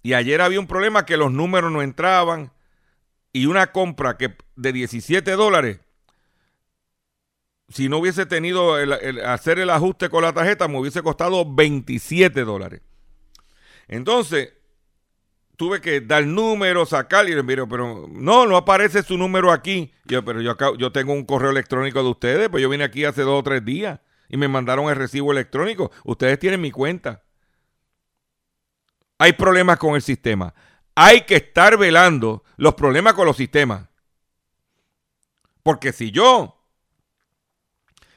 Y 0.00 0.12
ayer 0.12 0.40
había 0.40 0.60
un 0.60 0.68
problema 0.68 1.04
que 1.04 1.16
los 1.16 1.32
números 1.32 1.72
no 1.72 1.82
entraban. 1.82 2.52
Y 3.32 3.46
una 3.46 3.72
compra 3.72 4.16
que 4.16 4.36
de 4.56 4.72
17 4.72 5.30
dólares, 5.32 5.80
si 7.68 7.88
no 7.88 7.98
hubiese 7.98 8.26
tenido 8.26 8.74
hacer 9.26 9.58
el 9.58 9.70
ajuste 9.70 10.10
con 10.10 10.22
la 10.22 10.32
tarjeta, 10.32 10.68
me 10.68 10.78
hubiese 10.78 11.02
costado 11.02 11.50
27 11.54 12.44
dólares. 12.44 12.82
Entonces, 13.88 14.52
tuve 15.56 15.80
que 15.80 16.00
dar 16.00 16.26
números, 16.26 16.90
sacar 16.90 17.28
y 17.28 17.42
miro, 17.42 17.68
pero 17.68 18.08
no, 18.10 18.46
no 18.46 18.56
aparece 18.56 19.02
su 19.02 19.16
número 19.16 19.52
aquí. 19.52 19.92
Yo, 20.04 20.24
pero 20.24 20.40
yo, 20.40 20.56
yo 20.76 20.92
tengo 20.92 21.12
un 21.12 21.24
correo 21.24 21.50
electrónico 21.50 22.02
de 22.02 22.10
ustedes, 22.10 22.48
pues 22.48 22.62
yo 22.62 22.68
vine 22.68 22.84
aquí 22.84 23.04
hace 23.04 23.22
dos 23.22 23.40
o 23.40 23.42
tres 23.42 23.64
días 23.64 24.00
y 24.28 24.36
me 24.36 24.48
mandaron 24.48 24.88
el 24.88 24.96
recibo 24.96 25.30
electrónico. 25.30 25.92
Ustedes 26.04 26.38
tienen 26.38 26.60
mi 26.60 26.70
cuenta. 26.70 27.22
Hay 29.18 29.34
problemas 29.34 29.78
con 29.78 29.94
el 29.94 30.02
sistema. 30.02 30.52
Hay 30.94 31.22
que 31.22 31.36
estar 31.36 31.78
velando 31.78 32.42
los 32.62 32.74
problemas 32.74 33.14
con 33.14 33.26
los 33.26 33.36
sistemas. 33.36 33.88
Porque 35.64 35.92
si 35.92 36.12
yo 36.12 36.64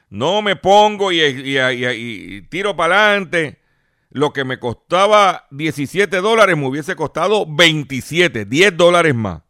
no 0.09 0.43
me 0.43 0.55
pongo 0.55 1.11
y, 1.11 2.47
tiro 2.51 2.75
para 2.75 3.07
adelante 3.07 3.59
lo 4.11 4.33
que 4.33 4.43
me 4.43 4.59
costaba 4.59 5.47
17 5.49 6.17
dólares 6.17 6.55
me 6.55 6.67
hubiese 6.67 6.95
costado 6.95 7.47
27, 7.47 8.45
10 8.45 8.77
dólares 8.77 9.15
más. 9.15 9.41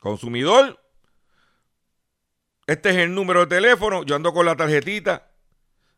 Consumidor, 0.00 0.82
este 2.66 2.88
es 2.88 2.96
el 2.96 3.14
número 3.14 3.40
de 3.40 3.56
teléfono, 3.56 4.04
yo 4.04 4.16
ando 4.16 4.32
con 4.32 4.46
la 4.46 4.56
tarjetita 4.56 5.30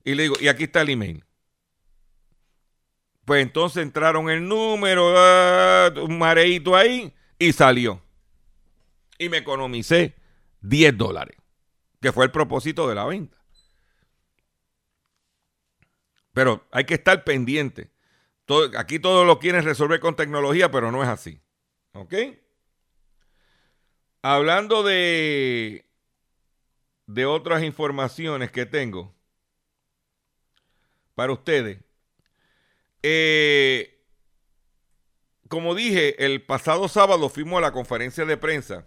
y 0.03 0.15
le 0.15 0.25
digo, 0.25 0.35
y 0.41 0.49
aquí 0.49 0.65
está 0.65 0.81
el 0.81 0.89
email. 0.89 1.25
Pues 3.31 3.45
entonces 3.45 3.85
entraron 3.85 4.29
el 4.29 4.49
número, 4.49 5.15
ah, 5.17 5.89
un 6.03 6.19
mareito 6.19 6.75
ahí 6.75 7.15
y 7.39 7.53
salió. 7.53 8.03
Y 9.19 9.29
me 9.29 9.37
economicé 9.37 10.17
10 10.63 10.99
dólares, 10.99 11.37
que 12.01 12.11
fue 12.11 12.25
el 12.25 12.33
propósito 12.33 12.89
de 12.89 12.97
la 12.97 13.05
venta. 13.05 13.37
Pero 16.33 16.67
hay 16.73 16.87
que 16.87 16.95
estar 16.95 17.23
pendiente. 17.23 17.93
aquí 18.77 18.99
todo 18.99 19.25
lo 19.25 19.39
quieren 19.39 19.63
resolver 19.63 20.01
con 20.01 20.17
tecnología, 20.17 20.73
pero 20.73 20.91
no 20.91 21.01
es 21.01 21.09
así. 21.09 21.41
¿Ok? 21.93 22.15
Hablando 24.23 24.83
de, 24.83 25.89
de 27.07 27.27
otras 27.27 27.63
informaciones 27.63 28.51
que 28.51 28.67
tengo 28.67 29.15
para 31.15 31.33
ustedes. 31.33 31.79
Eh, 33.03 34.05
como 35.49 35.75
dije, 35.75 36.25
el 36.25 36.43
pasado 36.43 36.89
sábado 36.89 37.29
fuimos 37.29 37.59
a 37.59 37.63
la 37.63 37.73
conferencia 37.73 38.25
de 38.25 38.37
prensa 38.37 38.87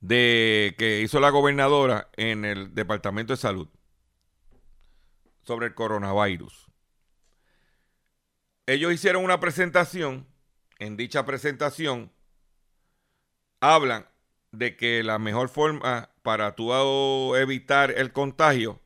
de 0.00 0.74
que 0.78 1.00
hizo 1.00 1.20
la 1.20 1.30
gobernadora 1.30 2.10
en 2.16 2.44
el 2.44 2.74
Departamento 2.74 3.32
de 3.32 3.36
Salud 3.38 3.68
sobre 5.42 5.68
el 5.68 5.74
coronavirus. 5.74 6.70
Ellos 8.66 8.92
hicieron 8.92 9.24
una 9.24 9.40
presentación, 9.40 10.26
en 10.78 10.96
dicha 10.96 11.24
presentación 11.24 12.12
hablan 13.60 14.06
de 14.52 14.76
que 14.76 15.02
la 15.02 15.18
mejor 15.18 15.48
forma 15.48 16.10
para 16.22 16.54
tú 16.56 17.34
evitar 17.36 17.90
el 17.90 18.12
contagio 18.12 18.80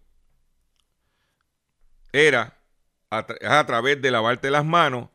era 2.13 2.59
a, 3.19 3.59
a 3.59 3.67
través 3.67 4.01
de 4.01 4.11
lavarte 4.11 4.51
las 4.51 4.65
manos 4.65 5.09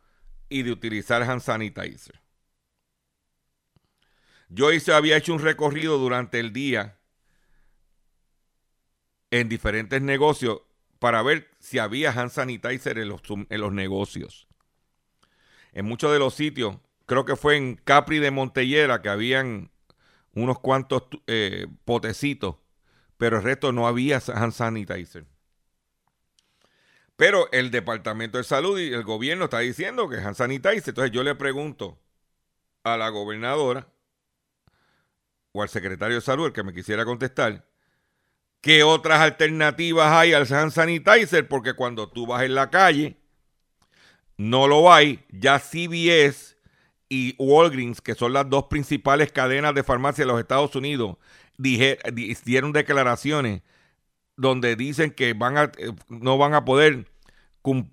y 0.50 0.64
de 0.64 0.72
utilizar 0.72 1.24
hand 1.24 1.42
sanitizer. 1.42 2.20
Yo 4.50 4.72
hice, 4.74 4.94
había 4.94 5.18
hecho 5.18 5.34
un 5.34 5.40
recorrido 5.40 6.00
durante 6.00 6.40
el 6.40 6.52
día 6.52 6.98
en 9.32 9.48
diferentes 9.48 10.02
negocios 10.02 10.62
para 10.98 11.22
ver 11.22 11.50
si 11.60 11.78
había 11.78 12.12
hand 12.12 12.32
sanitizer 12.32 12.98
en 12.98 13.10
los, 13.10 13.22
en 13.28 13.62
los 13.62 13.72
negocios. 13.72 14.48
En 15.72 15.86
muchos 15.86 16.12
de 16.12 16.20
los 16.20 16.34
sitios, 16.34 16.78
creo 17.06 17.26
que 17.26 17.36
fue 17.36 17.58
en 17.58 17.76
Capri 17.76 18.18
de 18.18 18.32
Montellera 18.32 19.02
que 19.04 19.10
habían 19.10 19.72
unos 20.34 20.60
cuantos 20.60 21.04
eh, 21.28 21.68
potecitos, 21.86 22.56
pero 23.18 23.38
el 23.38 23.44
resto 23.44 23.72
no 23.72 23.88
había 23.88 24.20
hand 24.34 24.54
sanitizer. 24.54 25.26
Pero 27.20 27.52
el 27.52 27.70
Departamento 27.70 28.38
de 28.38 28.46
Salud 28.46 28.80
y 28.80 28.94
el 28.94 29.04
gobierno 29.04 29.44
está 29.44 29.60
diciendo 29.60 30.08
que 30.08 30.16
es 30.16 30.26
hand 30.26 30.38
sanitizer. 30.38 30.88
Entonces 30.88 31.12
yo 31.12 31.22
le 31.22 31.36
pregunto 31.36 32.00
a 32.86 32.96
la 32.96 33.10
gobernadora 33.10 33.90
o 35.52 35.62
al 35.62 35.68
secretario 35.68 36.16
de 36.16 36.22
salud, 36.22 36.46
el 36.46 36.54
que 36.54 36.64
me 36.64 36.74
quisiera 36.74 37.04
contestar, 37.04 37.68
¿qué 38.62 38.84
otras 38.84 39.20
alternativas 39.20 40.10
hay 40.14 40.32
al 40.32 40.48
hand 40.50 40.72
sanitizer? 40.72 41.46
Porque 41.50 41.74
cuando 41.74 42.08
tú 42.08 42.26
vas 42.26 42.44
en 42.44 42.56
la 42.56 42.70
calle, 42.70 43.18
no 44.38 44.66
lo 44.70 44.90
hay. 44.90 45.26
Ya 45.28 45.60
CBS 45.60 46.56
y 47.10 47.36
Walgreens, 47.38 48.00
que 48.00 48.16
son 48.16 48.32
las 48.32 48.50
dos 48.50 48.68
principales 48.70 49.34
cadenas 49.34 49.76
de 49.76 49.84
farmacia 49.84 50.24
de 50.24 50.32
los 50.32 50.40
Estados 50.40 50.74
Unidos, 50.74 51.18
dieron 51.58 52.72
declaraciones 52.72 53.62
donde 54.40 54.78
dicen 54.78 55.12
que 55.12 55.34
van 55.34 55.58
a, 55.58 55.64
eh, 55.78 55.92
no 56.08 56.38
van 56.38 56.54
a 56.54 56.64
poder 56.64 57.06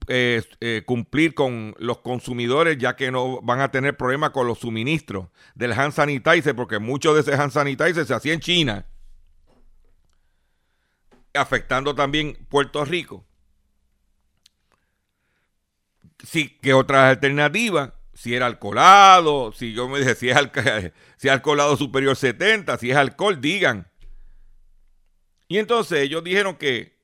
eh, 0.06 0.42
eh, 0.60 0.82
cumplir 0.86 1.34
con 1.34 1.74
los 1.78 1.98
consumidores 1.98 2.78
ya 2.78 2.94
que 2.94 3.10
no 3.10 3.42
van 3.42 3.60
a 3.60 3.72
tener 3.72 3.96
problemas 3.96 4.30
con 4.30 4.46
los 4.46 4.60
suministros 4.60 5.26
del 5.56 5.72
hand 5.72 5.92
sanitizer 5.92 6.54
porque 6.54 6.78
mucho 6.78 7.14
de 7.14 7.22
ese 7.22 7.34
hand 7.34 7.50
sanitizer 7.50 8.06
se 8.06 8.14
hacía 8.14 8.32
en 8.32 8.40
China 8.40 8.86
afectando 11.34 11.94
también 11.94 12.38
Puerto 12.48 12.82
Rico. 12.84 13.26
Sí 16.24 16.56
que 16.62 16.72
otras 16.72 17.10
alternativas 17.10 17.92
si 18.14 18.34
era 18.34 18.46
alcoholado 18.46 19.52
si 19.52 19.74
yo 19.74 19.88
me 19.88 19.98
dije 19.98 20.14
si 20.14 20.30
es 20.30 20.36
alcoholado 21.30 21.76
superior 21.76 22.16
70 22.16 22.78
si 22.78 22.92
es 22.92 22.96
alcohol 22.96 23.40
digan 23.40 23.88
y 25.48 25.58
entonces 25.58 26.00
ellos 26.00 26.24
dijeron 26.24 26.56
que 26.56 26.96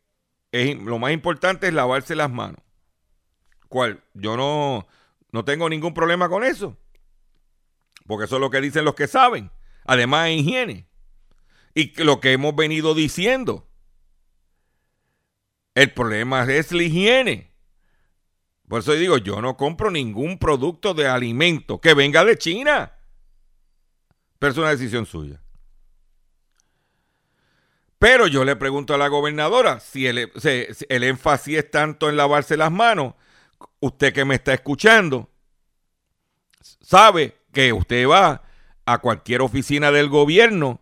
lo 0.52 0.99
más 0.99 1.12
importante 1.12 1.68
es 1.68 1.75
lavarse 1.75 2.14
las 2.14 2.30
manos. 2.30 2.61
¿Cuál? 3.68 4.02
Yo 4.14 4.37
no, 4.37 4.87
no 5.30 5.44
tengo 5.44 5.68
ningún 5.68 5.94
problema 5.94 6.28
con 6.28 6.44
eso. 6.44 6.76
Porque 8.06 8.26
eso 8.26 8.37
es 8.37 8.40
lo 8.40 8.50
que 8.50 8.61
dicen 8.61 8.84
los 8.84 8.94
que 8.94 9.06
saben. 9.06 9.50
Además 9.84 10.25
de 10.25 10.34
higiene. 10.34 10.88
Y 11.75 12.02
lo 12.02 12.20
que 12.20 12.32
hemos 12.32 12.54
venido 12.54 12.94
diciendo. 12.94 13.68
El 15.75 15.90
problema 15.92 16.44
es 16.44 16.72
la 16.72 16.82
higiene. 16.82 17.50
Por 18.68 18.80
eso 18.80 18.92
digo, 18.92 19.18
yo 19.18 19.40
no 19.40 19.56
compro 19.56 19.90
ningún 19.90 20.38
producto 20.38 20.94
de 20.94 21.06
alimento 21.06 21.80
que 21.80 21.94
venga 21.94 22.25
de 22.25 22.37
China. 22.37 22.92
Pero 24.38 24.52
es 24.52 24.58
una 24.58 24.70
decisión 24.70 25.06
suya. 25.06 25.41
Pero 28.02 28.26
yo 28.26 28.44
le 28.44 28.56
pregunto 28.56 28.94
a 28.94 28.99
la 28.99 29.06
gobernadora 29.06 29.78
si 29.78 30.09
el, 30.09 30.28
énfasis 30.88 31.59
es 31.59 31.71
tanto 31.71 32.09
en 32.09 32.16
lavarse 32.16 32.56
las 32.56 32.73
manos. 32.73 33.14
Usted 33.78 34.12
que 34.12 34.25
me 34.25 34.35
está 34.35 34.52
escuchando 34.52 35.30
sabe 36.80 37.37
que 37.52 37.73
usted 37.73 38.09
va 38.09 38.42
a 38.87 38.99
cualquier 38.99 39.40
oficina 39.40 39.92
del 39.92 40.09
gobierno 40.09 40.80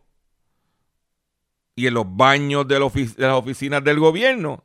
y 1.76 1.88
en 1.88 1.92
los 1.92 2.06
baños 2.08 2.66
de, 2.66 2.76
de 2.76 3.26
las 3.26 3.36
oficinas 3.36 3.84
del 3.84 4.00
gobierno 4.00 4.64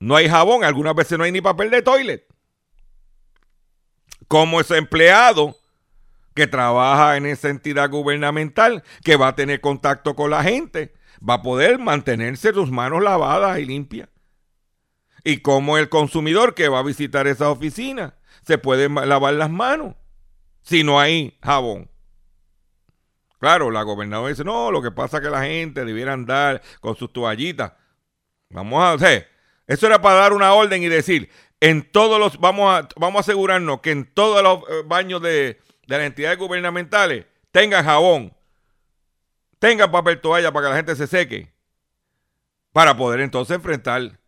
no 0.00 0.16
hay 0.16 0.28
jabón, 0.28 0.64
algunas 0.64 0.94
veces 0.94 1.16
no 1.16 1.24
hay 1.24 1.32
ni 1.32 1.40
papel 1.40 1.70
de 1.70 1.80
toilet. 1.80 2.26
Como 4.28 4.60
ese 4.60 4.76
empleado 4.76 5.56
que 6.34 6.46
trabaja 6.46 7.16
en 7.16 7.26
esa 7.26 7.48
entidad 7.48 7.90
gubernamental, 7.90 8.82
que 9.02 9.16
va 9.16 9.28
a 9.28 9.34
tener 9.34 9.60
contacto 9.60 10.14
con 10.14 10.30
la 10.30 10.42
gente, 10.42 10.92
va 11.26 11.34
a 11.34 11.42
poder 11.42 11.78
mantenerse 11.78 12.52
sus 12.52 12.70
manos 12.70 13.02
lavadas 13.02 13.58
y 13.58 13.64
limpias. 13.64 14.08
Y 15.22 15.38
como 15.38 15.78
el 15.78 15.88
consumidor 15.88 16.54
que 16.54 16.68
va 16.68 16.80
a 16.80 16.82
visitar 16.82 17.26
esa 17.26 17.50
oficina 17.50 18.14
se 18.42 18.58
puede 18.58 18.88
lavar 18.88 19.34
las 19.34 19.50
manos 19.50 19.94
si 20.60 20.84
no 20.84 21.00
hay 21.00 21.38
jabón. 21.42 21.90
Claro, 23.38 23.70
la 23.70 23.82
gobernadora 23.82 24.30
dice, 24.30 24.44
no, 24.44 24.70
lo 24.70 24.82
que 24.82 24.90
pasa 24.90 25.18
es 25.18 25.22
que 25.22 25.30
la 25.30 25.42
gente 25.42 25.84
debiera 25.84 26.12
andar 26.12 26.62
con 26.80 26.96
sus 26.96 27.12
toallitas. 27.12 27.72
Vamos 28.50 28.82
a 28.82 28.92
hacer, 28.92 29.28
eso 29.66 29.86
era 29.86 30.00
para 30.00 30.20
dar 30.20 30.32
una 30.32 30.52
orden 30.52 30.82
y 30.82 30.88
decir, 30.88 31.30
en 31.60 31.90
todos 31.90 32.18
los, 32.18 32.38
vamos 32.38 32.74
a, 32.74 32.88
vamos 32.96 33.18
a 33.18 33.20
asegurarnos 33.20 33.80
que 33.80 33.90
en 33.90 34.12
todos 34.12 34.42
los 34.42 34.58
eh, 34.58 34.82
baños 34.86 35.22
de, 35.22 35.60
de 35.86 35.98
las 35.98 36.06
entidades 36.06 36.38
gubernamentales 36.38 37.26
tengan 37.50 37.84
jabón, 37.84 38.34
tengan 39.58 39.90
papel 39.90 40.20
toalla 40.20 40.52
para 40.52 40.66
que 40.66 40.70
la 40.70 40.76
gente 40.76 40.96
se 40.96 41.06
seque, 41.06 41.52
para 42.72 42.96
poder 42.96 43.20
entonces 43.20 43.54
enfrentar 43.54 44.18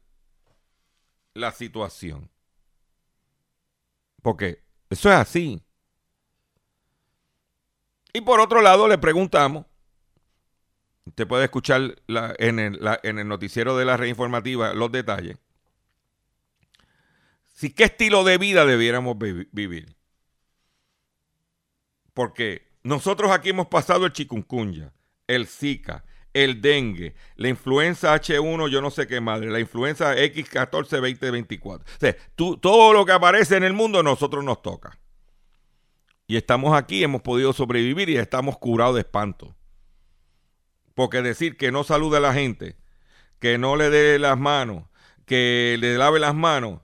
la 1.35 1.53
situación. 1.53 2.31
Porque 4.23 4.63
eso 4.91 5.09
es 5.09 5.17
así. 5.17 5.63
Y 8.13 8.21
por 8.21 8.41
otro 8.41 8.63
lado, 8.63 8.89
le 8.89 8.99
preguntamos, 8.99 9.67
usted 11.05 11.27
puede 11.27 11.45
escuchar 11.45 11.97
en, 12.39 12.59
el, 12.59 12.81
en, 13.03 13.19
el, 13.19 13.29
noticiero 13.29 13.77
de 13.77 13.85
la 13.85 13.97
red 13.97 14.07
informativa 14.07 14.73
los 14.73 14.91
detalles, 14.91 15.37
si 17.49 17.73
qué 17.73 17.85
estilo 17.85 18.25
de 18.25 18.39
vida 18.39 18.65
debiéramos 18.65 19.17
vivir. 19.19 19.96
Porque 22.17 22.67
nosotros 22.83 23.31
aquí 23.31 23.51
hemos 23.51 23.67
pasado 23.67 24.07
el 24.07 24.13
chikungunya, 24.15 24.91
el 25.27 25.47
Zika, 25.47 26.03
el 26.33 26.63
dengue, 26.63 27.15
la 27.35 27.49
influenza 27.49 28.15
H1, 28.15 28.71
yo 28.71 28.81
no 28.81 28.91
sé 28.91 29.07
qué 29.07 29.21
madre, 29.21 29.51
la 29.51 29.61
influenza 29.61 30.17
X14 30.17 30.89
2024. 30.89 31.85
O 31.85 32.01
sea, 32.01 32.17
todo 32.35 32.95
lo 32.95 33.05
que 33.05 33.13
aparece 33.13 33.59
en 33.59 33.65
el 33.65 33.75
mundo 33.75 34.03
nosotros 34.03 34.43
nos 34.43 34.63
toca. 34.63 34.99
Y 36.27 36.39
estamos 36.39 36.75
aquí, 36.75 37.05
hemos 37.05 37.21
podido 37.21 37.53
sobrevivir 37.53 38.09
y 38.09 38.17
estamos 38.17 38.57
curados 38.57 38.95
de 38.95 39.03
espanto. 39.03 39.55
Porque 40.95 41.21
decir 41.21 41.59
que 41.59 41.71
no 41.71 41.85
salude 41.85 42.17
a 42.17 42.21
la 42.21 42.33
gente, 42.33 42.79
que 43.41 43.59
no 43.59 43.77
le 43.77 43.91
dé 43.91 44.19
las 44.19 44.39
manos, 44.39 44.85
que 45.27 45.77
le 45.79 45.99
lave 45.99 46.19
las 46.19 46.35
manos, 46.35 46.81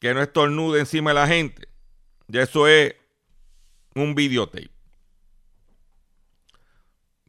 que 0.00 0.14
no 0.14 0.22
estornude 0.22 0.80
encima 0.80 1.10
de 1.10 1.14
la 1.14 1.28
gente, 1.28 1.68
ya 2.26 2.40
eso 2.42 2.66
es 2.68 2.94
un 4.02 4.14
videotape. 4.14 4.70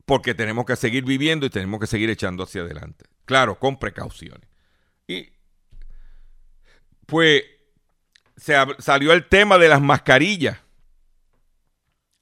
Porque 0.05 0.33
tenemos 0.33 0.65
que 0.65 0.75
seguir 0.75 1.03
viviendo 1.05 1.45
y 1.45 1.49
tenemos 1.49 1.79
que 1.79 1.87
seguir 1.87 2.09
echando 2.09 2.43
hacia 2.43 2.61
adelante. 2.61 3.05
Claro, 3.25 3.59
con 3.59 3.77
precauciones. 3.77 4.49
Y 5.07 5.29
pues 7.05 7.43
se 8.37 8.55
salió 8.79 9.13
el 9.13 9.27
tema 9.27 9.57
de 9.57 9.69
las 9.69 9.81
mascarillas. 9.81 10.57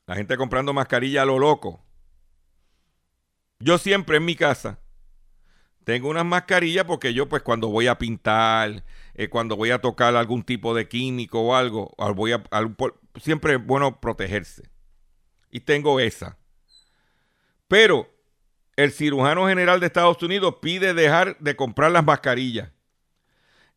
La 0.06 0.16
gente 0.16 0.38
comprando 0.38 0.74
mascarillas 0.74 1.24
a 1.24 1.26
lo 1.26 1.40
loco. 1.40 1.84
Yo 3.60 3.78
siempre 3.78 4.18
en 4.18 4.26
mi 4.26 4.36
casa 4.36 4.80
tengo 5.84 6.10
unas 6.10 6.26
mascarillas 6.26 6.86
porque 6.86 7.14
yo 7.14 7.30
pues 7.30 7.44
cuando 7.44 7.70
voy 7.70 7.88
a 7.88 7.98
pintar, 7.98 8.84
eh, 9.14 9.30
cuando 9.30 9.56
voy 9.56 9.72
a 9.72 9.80
tocar 9.80 10.16
algún 10.16 10.44
tipo 10.44 10.76
de 10.76 10.88
químico 10.88 11.42
o 11.42 11.56
algo, 11.56 11.94
voy 12.14 12.34
a, 12.34 12.44
siempre 13.20 13.56
es 13.56 13.66
bueno 13.66 14.00
protegerse. 14.00 14.70
Y 15.50 15.62
tengo 15.62 16.00
esa. 16.00 16.38
Pero 17.68 18.10
el 18.76 18.92
cirujano 18.92 19.48
general 19.48 19.80
de 19.80 19.88
Estados 19.88 20.22
Unidos 20.22 20.56
pide 20.62 20.94
dejar 20.94 21.38
de 21.40 21.56
comprar 21.56 21.92
las 21.92 22.06
mascarillas. 22.06 22.72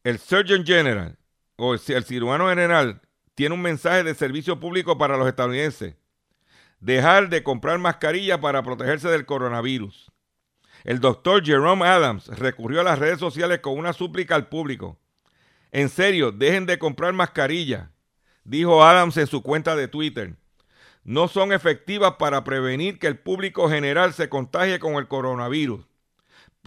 El 0.05 0.19
Surgeon 0.19 0.65
General 0.65 1.17
o 1.57 1.75
el, 1.75 2.05
cirujano 2.05 2.49
general 2.49 3.01
tiene 3.35 3.55
un 3.55 3.63
mensaje 3.63 4.03
de 4.03 4.15
servicio 4.15 4.59
público 4.59 4.97
para 4.97 5.17
los 5.17 5.29
estadounidenses. 5.29 5.95
Dejar 6.81 7.29
de 7.29 7.43
comprar 7.43 7.79
mascarillas 7.79 8.39
para 8.39 8.63
protegerse 8.63 9.09
del 9.09 9.27
coronavirus. 9.27 10.11
El 10.85 11.01
doctor 11.01 11.45
Jerome 11.45 11.87
Adams 11.87 12.29
recurrió 12.29 12.81
a 12.81 12.85
las 12.85 12.99
redes 12.99 13.19
sociales 13.19 13.61
con 13.61 13.79
una 13.79 13.93
súplica 13.93 14.35
al 14.35 14.49
público. 14.49 14.99
En 15.73 15.91
serio, 15.91 16.33
dejen 16.33 16.65
de 16.65 16.79
comprar 16.79 17.13
mascarillas 17.13 17.89
dijo 18.51 18.85
Adams 18.85 19.17
en 19.17 19.29
su 19.29 19.43
cuenta 19.43 19.77
de 19.77 19.87
Twitter, 19.87 20.35
no 21.05 21.29
son 21.29 21.53
efectivas 21.53 22.15
para 22.19 22.43
prevenir 22.43 22.99
que 22.99 23.07
el 23.07 23.17
público 23.17 23.71
general 23.71 24.13
se 24.13 24.29
contagie 24.29 24.81
con 24.81 24.95
el 24.95 25.07
coronavirus. 25.07 25.87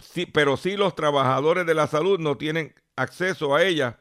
Sí, 0.02 0.24
pero 0.24 0.56
sí 0.56 0.76
los 0.76 0.94
trabajadores 0.94 1.66
de 1.66 1.74
la 1.74 1.86
salud 1.86 2.18
no 2.18 2.38
tienen 2.38 2.74
acceso 2.96 3.54
a 3.54 3.62
ellas 3.62 3.96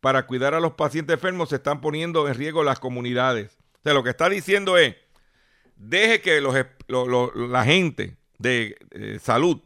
para 0.00 0.26
cuidar 0.26 0.54
a 0.54 0.60
los 0.60 0.72
pacientes 0.72 1.14
enfermos, 1.14 1.50
se 1.50 1.56
están 1.56 1.80
poniendo 1.82 2.26
en 2.26 2.34
riesgo 2.34 2.64
las 2.64 2.80
comunidades. 2.80 3.58
O 3.74 3.82
sea, 3.82 3.92
lo 3.92 4.02
que 4.02 4.10
está 4.10 4.30
diciendo 4.30 4.78
es, 4.78 4.96
deje 5.76 6.22
que 6.22 6.40
los, 6.40 6.56
la 7.36 7.64
gente 7.64 8.16
de 8.38 8.76
eh, 8.92 9.18
salud, 9.20 9.60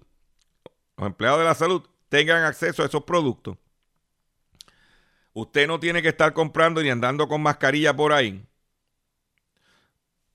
los 0.96 1.06
empleados 1.06 1.38
de 1.38 1.44
la 1.44 1.54
salud, 1.54 1.82
tengan 2.08 2.42
acceso 2.42 2.82
a 2.82 2.86
esos 2.86 3.04
productos 3.04 3.56
Usted 5.32 5.66
no 5.66 5.78
tiene 5.78 6.02
que 6.02 6.08
estar 6.08 6.32
comprando 6.32 6.82
ni 6.82 6.90
andando 6.90 7.28
con 7.28 7.42
mascarilla 7.42 7.94
por 7.94 8.12
ahí. 8.12 8.44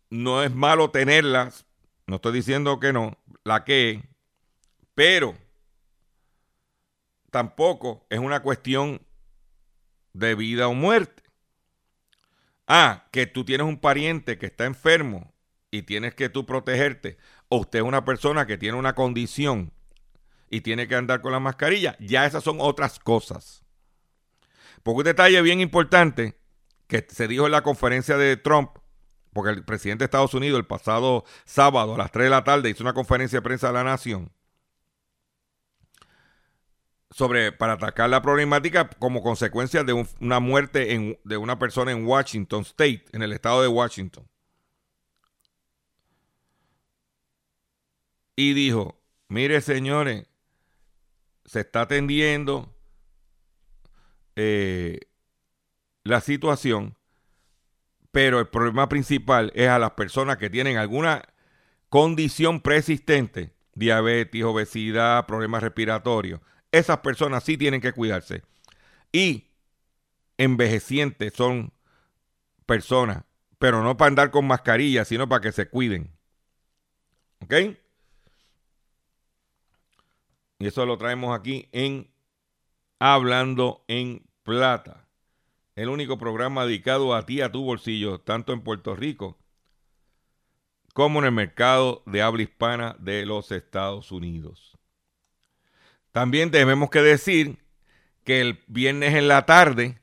No 0.09 0.43
es 0.43 0.53
malo 0.53 0.91
tenerlas. 0.91 1.65
No 2.07 2.15
estoy 2.15 2.33
diciendo 2.33 2.79
que 2.79 2.93
no. 2.93 3.17
La 3.43 3.63
que. 3.63 4.03
Pero 4.93 5.35
tampoco 7.29 8.05
es 8.09 8.19
una 8.19 8.41
cuestión 8.41 9.01
de 10.13 10.35
vida 10.35 10.69
o 10.69 10.73
muerte. 10.73 11.23
Ah, 12.67 13.07
que 13.11 13.27
tú 13.27 13.43
tienes 13.43 13.67
un 13.67 13.77
pariente 13.77 14.37
que 14.37 14.45
está 14.45 14.65
enfermo 14.65 15.33
y 15.69 15.81
tienes 15.81 16.15
que 16.15 16.29
tú 16.29 16.45
protegerte, 16.45 17.17
o 17.49 17.57
usted 17.57 17.79
es 17.79 17.85
una 17.85 18.05
persona 18.05 18.47
que 18.47 18.57
tiene 18.57 18.77
una 18.77 18.95
condición 18.95 19.73
y 20.49 20.61
tiene 20.61 20.87
que 20.87 20.95
andar 20.95 21.21
con 21.21 21.33
la 21.33 21.39
mascarilla, 21.39 21.97
ya 21.99 22.25
esas 22.25 22.43
son 22.43 22.57
otras 22.59 22.99
cosas. 22.99 23.64
Porque 24.85 24.99
un 24.99 25.05
detalle 25.05 25.41
bien 25.41 25.61
importante 25.61 26.37
que 26.85 27.03
se 27.09 27.27
dijo 27.27 27.47
en 27.47 27.53
la 27.53 27.63
conferencia 27.63 28.17
de 28.17 28.37
Trump, 28.37 28.69
porque 29.33 29.49
el 29.49 29.65
presidente 29.65 30.03
de 30.03 30.05
Estados 30.05 30.35
Unidos 30.35 30.59
el 30.59 30.67
pasado 30.67 31.25
sábado 31.43 31.95
a 31.95 31.97
las 31.97 32.11
3 32.11 32.25
de 32.25 32.29
la 32.29 32.43
tarde 32.43 32.69
hizo 32.69 32.83
una 32.83 32.93
conferencia 32.93 33.39
de 33.39 33.41
prensa 33.41 33.65
de 33.65 33.73
la 33.73 33.83
Nación 33.83 34.31
sobre 37.09 37.51
para 37.51 37.73
atacar 37.73 38.11
la 38.11 38.21
problemática 38.21 38.87
como 38.87 39.23
consecuencia 39.23 39.83
de 39.83 39.93
una 40.19 40.39
muerte 40.39 41.17
de 41.23 41.37
una 41.37 41.57
persona 41.57 41.91
en 41.91 42.05
Washington 42.05 42.61
State, 42.61 43.05
en 43.11 43.23
el 43.23 43.33
estado 43.33 43.63
de 43.63 43.67
Washington. 43.67 44.29
Y 48.35 48.53
dijo, 48.53 49.01
mire 49.29 49.61
señores, 49.61 50.27
se 51.43 51.61
está 51.61 51.81
atendiendo 51.81 52.74
eh, 54.35 54.99
la 56.03 56.21
situación, 56.21 56.97
pero 58.11 58.39
el 58.39 58.47
problema 58.47 58.87
principal 58.89 59.51
es 59.55 59.67
a 59.67 59.79
las 59.79 59.91
personas 59.91 60.37
que 60.37 60.49
tienen 60.49 60.77
alguna 60.77 61.23
condición 61.89 62.61
preexistente, 62.61 63.53
diabetes, 63.73 64.43
obesidad, 64.43 65.25
problemas 65.25 65.63
respiratorios. 65.63 66.41
Esas 66.71 66.99
personas 66.99 67.43
sí 67.43 67.57
tienen 67.57 67.81
que 67.81 67.93
cuidarse. 67.93 68.43
Y 69.11 69.51
envejecientes 70.37 71.33
son 71.33 71.73
personas, 72.65 73.23
pero 73.59 73.81
no 73.83 73.97
para 73.97 74.09
andar 74.09 74.31
con 74.31 74.45
mascarilla, 74.45 75.05
sino 75.05 75.27
para 75.29 75.41
que 75.41 75.51
se 75.51 75.69
cuiden. 75.69 76.11
¿Ok? 77.41 77.53
Y 80.59 80.67
eso 80.67 80.85
lo 80.85 80.97
traemos 80.97 81.37
aquí 81.37 81.69
en 81.71 82.09
Hablando 82.99 83.83
en 83.87 84.24
Plata. 84.45 85.07
El 85.75 85.89
único 85.89 86.19
programa 86.19 86.65
dedicado 86.67 87.15
a 87.15 87.25
ti, 87.25 87.41
a 87.41 87.51
tu 87.51 87.63
bolsillo, 87.63 88.19
tanto 88.19 88.53
en 88.53 88.61
Puerto 88.61 88.95
Rico 88.95 89.37
como 90.93 91.19
en 91.19 91.25
el 91.25 91.31
mercado 91.31 92.03
de 92.05 92.21
habla 92.21 92.43
hispana 92.43 92.95
de 92.99 93.25
los 93.25 93.51
Estados 93.51 94.13
Unidos. 94.13 94.77
También 96.13 96.51
tenemos 96.51 96.89
que 96.91 97.01
decir 97.01 97.57
que 98.23 98.39
el 98.39 98.63
viernes 98.67 99.15
en 99.15 99.27
la 99.27 99.47
tarde, 99.47 99.99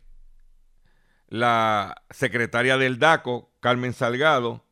la 1.29 2.03
secretaria 2.11 2.77
del 2.77 2.99
DACO, 2.99 3.51
Carmen 3.61 3.95
Salgado, 3.95 4.65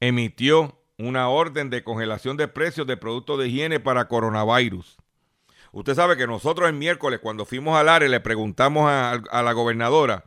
emitió 0.00 0.82
una 0.98 1.28
orden 1.28 1.70
de 1.70 1.84
congelación 1.84 2.36
de 2.36 2.48
precios 2.48 2.88
de 2.88 2.96
productos 2.96 3.38
de 3.38 3.48
higiene 3.48 3.78
para 3.78 4.08
coronavirus. 4.08 4.98
Usted 5.72 5.94
sabe 5.94 6.18
que 6.18 6.26
nosotros 6.26 6.68
el 6.68 6.74
miércoles, 6.74 7.20
cuando 7.20 7.46
fuimos 7.46 7.76
al 7.78 7.88
área, 7.88 8.08
le 8.08 8.20
preguntamos 8.20 8.88
a, 8.88 9.42
la 9.42 9.52
gobernadora 9.52 10.24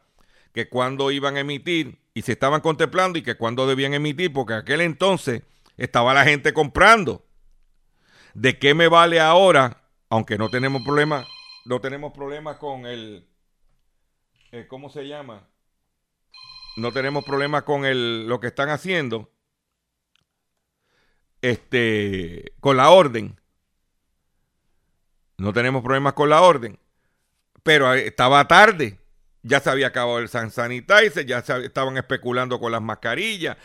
que 0.54 0.68
cuándo 0.70 1.12
iban 1.12 1.38
a 1.38 1.42
emitir 1.42 2.00
y 2.16 2.24
se 2.24 2.32
estaban 2.32 2.62
contemplando 2.62 3.20
y 3.20 3.22
que 3.22 3.36
cuándo 3.36 3.68
debían 3.68 3.94
emitir, 3.94 4.34
porque 4.34 4.54
en 4.54 4.60
aquel 4.60 4.82
entonces 4.82 5.44
estaba 5.78 6.14
la 6.16 6.24
gente 6.24 6.52
comprando. 6.52 7.26
¿De 8.34 8.58
qué 8.58 8.74
me 8.74 8.88
vale 8.88 9.20
ahora? 9.20 9.84
Aunque 10.10 10.38
no 10.38 10.50
tenemos 10.50 10.82
problema, 10.84 11.26
no 11.66 11.80
tenemos 11.80 12.12
problemas 12.12 12.58
con 12.58 12.86
el, 12.86 13.28
eh, 14.52 14.66
¿cómo 14.68 14.90
se 14.90 15.08
llama? 15.08 15.48
No 16.78 16.92
tenemos 16.92 17.24
problemas 17.24 17.64
con 17.64 17.86
el, 17.86 18.28
lo 18.28 18.40
que 18.40 18.48
están 18.48 18.70
haciendo 18.70 19.32
este, 21.42 22.54
con 22.60 22.78
la 22.78 22.90
orden. 22.90 23.40
No 25.38 25.54
tenemos 25.54 25.84
problemas 25.84 26.14
con 26.14 26.30
la 26.30 26.42
orden. 26.42 26.80
Pero 27.64 27.94
estaba 27.94 28.48
tarde. 28.48 29.00
Ya 29.42 29.60
se 29.60 29.70
había 29.70 29.88
acabado 29.88 30.20
el 30.20 30.30
San 30.30 30.50
Sanitizer, 30.50 31.26
ya 31.26 31.40
estaban 31.40 31.98
especulando 31.98 32.60
con 32.60 32.72
las 32.72 32.82
mascarillas. 32.82 33.58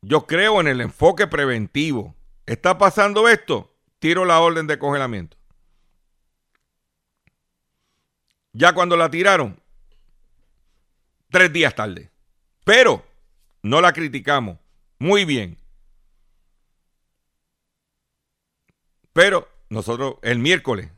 yo 0.00 0.26
creo 0.26 0.60
en 0.60 0.68
el 0.68 0.80
enfoque 0.80 1.26
preventivo. 1.26 2.14
¿Está 2.46 2.78
pasando 2.78 3.28
esto? 3.28 3.74
Tiro 3.98 4.24
la 4.24 4.40
orden 4.40 4.66
de 4.66 4.78
congelamiento. 4.78 5.36
Ya 8.52 8.72
cuando 8.72 8.96
la 8.96 9.10
tiraron, 9.10 9.60
tres 11.30 11.52
días 11.52 11.74
tarde. 11.74 12.10
Pero 12.64 13.04
no 13.62 13.80
la 13.80 13.92
criticamos. 13.92 14.58
Muy 14.98 15.24
bien. 15.24 15.59
Pero 19.12 19.48
nosotros 19.68 20.16
el 20.22 20.38
miércoles 20.38 20.90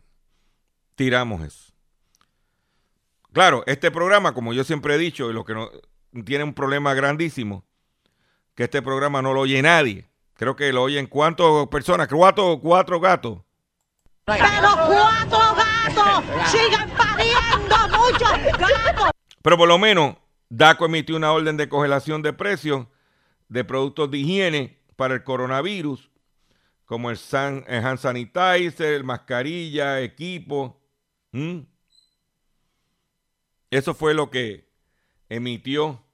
tiramos 0.95 1.43
eso. 1.43 1.73
Claro, 3.33 3.63
este 3.67 3.91
programa, 3.91 4.35
como 4.35 4.53
yo 4.53 4.63
siempre 4.63 4.95
he 4.95 4.99
dicho, 4.99 5.31
y 5.31 5.33
lo 5.33 5.45
que 5.45 5.55
no, 5.55 5.71
tiene 6.25 6.45
un 6.45 6.53
problema 6.53 6.93
grandísimo, 6.95 7.65
que 8.55 8.65
este 8.65 8.83
programa 8.83 9.23
no 9.23 9.33
lo 9.33 9.41
oye 9.41 9.63
nadie. 9.63 10.09
Creo 10.35 10.57
que 10.57 10.73
lo 10.73 10.83
oyen 10.83 11.07
cuántas 11.07 11.47
personas, 11.69 12.09
cuatro, 12.09 12.59
cuatro 12.61 13.01
gatos. 13.01 13.39
Pero 14.25 14.45
cuatro 14.87 15.39
gatos 15.57 16.51
sigan 16.51 16.91
pariendo 16.91 17.77
muchos 17.97 18.59
gatos. 18.59 19.11
Pero 19.41 19.57
por 19.57 19.69
lo 19.69 19.79
menos 19.79 20.17
DACO 20.51 20.85
emitió 20.87 21.17
una 21.17 21.33
orden 21.33 21.57
de 21.57 21.69
congelación 21.69 22.23
de 22.23 22.33
precios 22.33 22.87
de 23.49 23.65
productos 23.65 24.11
de 24.11 24.19
higiene 24.19 24.79
para 24.97 25.15
el 25.15 25.25
coronavirus, 25.25 26.11
como 26.93 27.09
el, 27.09 27.17
San, 27.17 27.65
hand 27.69 27.99
sanitizer, 27.99 29.03
mascarilla, 29.03 30.03
equipo. 30.03 30.79
Eso 33.71 33.95
fue 33.95 34.13
lo 34.13 34.31
que 34.31 34.69
emitió. 35.31 36.05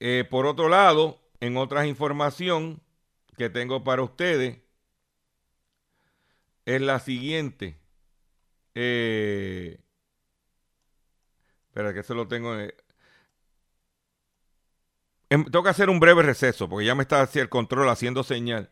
Eh, 0.00 0.26
por 0.28 0.46
otro 0.46 0.68
lado, 0.68 1.20
en 1.38 1.56
otras 1.56 1.86
información 1.86 2.82
que 3.38 3.48
tengo 3.48 3.84
para 3.84 4.02
ustedes, 4.02 4.58
es 6.64 6.80
la 6.80 6.98
siguiente. 6.98 7.78
Eh, 8.74 9.78
espera, 11.68 11.94
que 11.94 12.02
se 12.02 12.14
lo 12.14 12.26
tengo. 12.26 12.58
Eh, 12.58 12.74
tengo 15.36 15.62
que 15.62 15.70
hacer 15.70 15.90
un 15.90 16.00
breve 16.00 16.22
receso, 16.22 16.68
porque 16.68 16.86
ya 16.86 16.94
me 16.94 17.02
está 17.02 17.22
hacia 17.22 17.42
el 17.42 17.48
control 17.48 17.88
haciendo 17.88 18.22
señal 18.22 18.70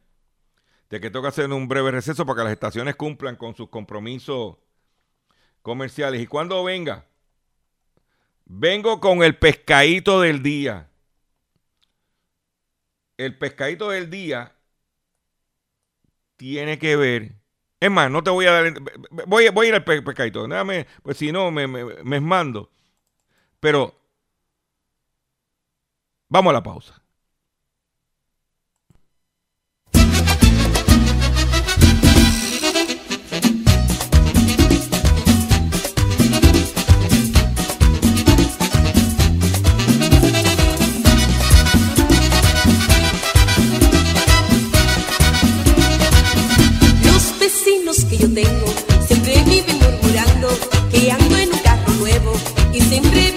de 0.93 1.01
que 1.01 1.11
tengo 1.11 1.23
que 1.23 1.29
hacer 1.29 1.51
un 1.51 1.69
breve 1.69 1.91
receso 1.91 2.27
para 2.27 2.37
que 2.37 2.45
las 2.45 2.53
estaciones 2.53 2.97
cumplan 2.97 3.37
con 3.37 3.57
sus 3.57 3.71
compromisos 3.71 4.57
comerciales. 5.63 6.21
Y 6.21 6.27
cuando 6.27 6.63
venga, 6.65 7.07
vengo 8.45 9.01
con 9.01 9.23
el 9.23 9.39
pescadito 9.39 10.21
del 10.21 10.43
día. 10.43 10.91
El 13.17 13.39
pescadito 13.39 13.89
del 13.89 14.11
día 14.11 14.55
tiene 16.37 16.79
que 16.79 16.95
ver. 16.97 17.37
Es 17.81 17.91
más, 17.91 18.11
no 18.11 18.23
te 18.23 18.29
voy 18.29 18.45
a 18.45 18.53
dar. 18.53 18.75
Voy, 19.27 19.49
voy 19.49 19.67
a 19.67 19.69
ir 19.71 19.75
al 19.75 19.85
pescadito. 19.85 20.47
Déjame, 20.47 20.87
pues 21.03 21.17
si 21.17 21.33
no, 21.33 21.51
me, 21.51 21.67
me, 21.67 21.85
me 22.05 22.21
mando. 22.21 22.71
Pero 23.61 24.02
Vamos 26.33 26.49
a 26.49 26.55
la 26.55 26.63
pausa. 26.63 26.95
Los 47.05 47.39
vecinos 47.39 48.05
que 48.07 48.17
yo 48.17 48.33
tengo 48.33 48.49
siempre 49.07 49.45
viven 49.45 49.79
murmurando 49.81 50.49
que 50.91 51.13
ando 51.13 51.37
en 51.37 51.53
un 51.53 51.59
carro 51.59 51.93
nuevo 51.93 52.33
y 52.73 52.81
siempre 52.81 53.32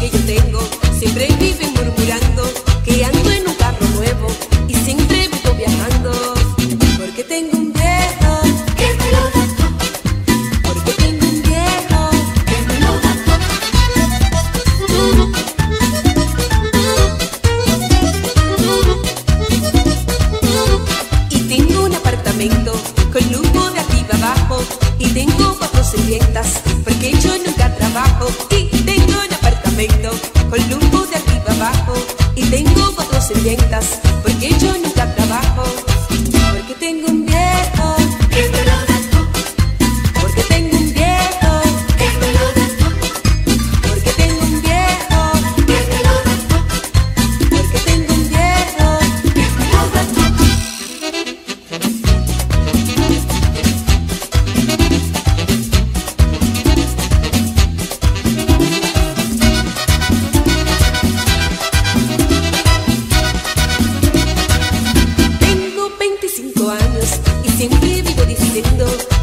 que 0.00 0.10
yo 0.10 0.18
tengo 0.26 0.60
siempre 0.98 1.28
viven 1.38 1.72
murmurando 1.74 2.42
que 2.84 3.04
ando 3.04 3.30
en 3.30 3.48
un 3.48 3.54
carro 3.54 3.86
nuevo 3.96 4.26
y 4.68 4.74
siempre 4.74 5.28
vivo 5.28 5.54
viajando. 5.54 6.34
Porque 6.98 7.24
tengo 7.24 7.56
un 7.58 7.72
viejo 7.72 8.40
que 8.76 8.86
me 8.98 9.10
lo 9.12 9.22
da 9.34 9.44
Porque 10.62 10.92
tengo 10.92 11.26
un 11.26 11.42
viejo 11.42 12.10
que 12.46 12.58
me 12.68 12.80
lo 12.80 12.92
da 13.00 13.16
apartamento 21.96 22.72
con 23.12 23.32
lujo 23.32 23.70
de 23.70 23.80
arriba 23.80 24.14
abajo 24.14 24.62
y 24.98 25.08
tengo 25.10 25.56
cuatro 25.58 25.82
sirvientas 25.84 26.67
con 30.50 30.58
lujo 30.70 31.06
de 31.06 31.16
arriba 31.16 31.52
abajo. 31.52 31.94
Y 32.34 32.42
tengo 32.44 32.92
cuatro 32.94 33.20
sirvientas 33.20 34.00
porque 34.22 34.57
vivo 68.62 69.17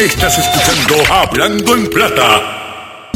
Estás 0.00 0.38
escuchando 0.38 1.12
Hablando 1.12 1.74
en 1.76 1.90
Plata. 1.90 3.10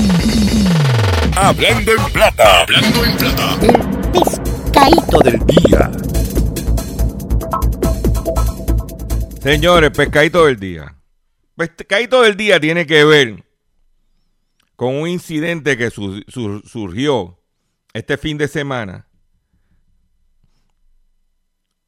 Hablando 1.37 1.93
en 1.93 2.13
Plata. 2.13 2.61
Hablando 2.63 3.05
en 3.05 3.17
Plata. 3.17 3.59
pescadito 4.13 5.19
del 5.21 5.47
día. 5.47 5.91
Señores, 9.43 9.91
pescadito 9.91 10.45
del 10.47 10.61
día. 10.61 10.95
Pescadito 11.57 12.23
del 12.23 12.37
día 12.37 12.61
tiene 12.61 12.87
que 12.87 13.05
ver 13.05 13.45
con 14.77 14.95
un 14.97 15.09
incidente 15.09 15.77
que 15.79 15.91
su- 15.91 16.23
su- 16.29 16.61
surgió 16.67 17.41
este 17.93 18.19
fin 18.19 18.37
de 18.39 18.49
semana. 18.49 19.07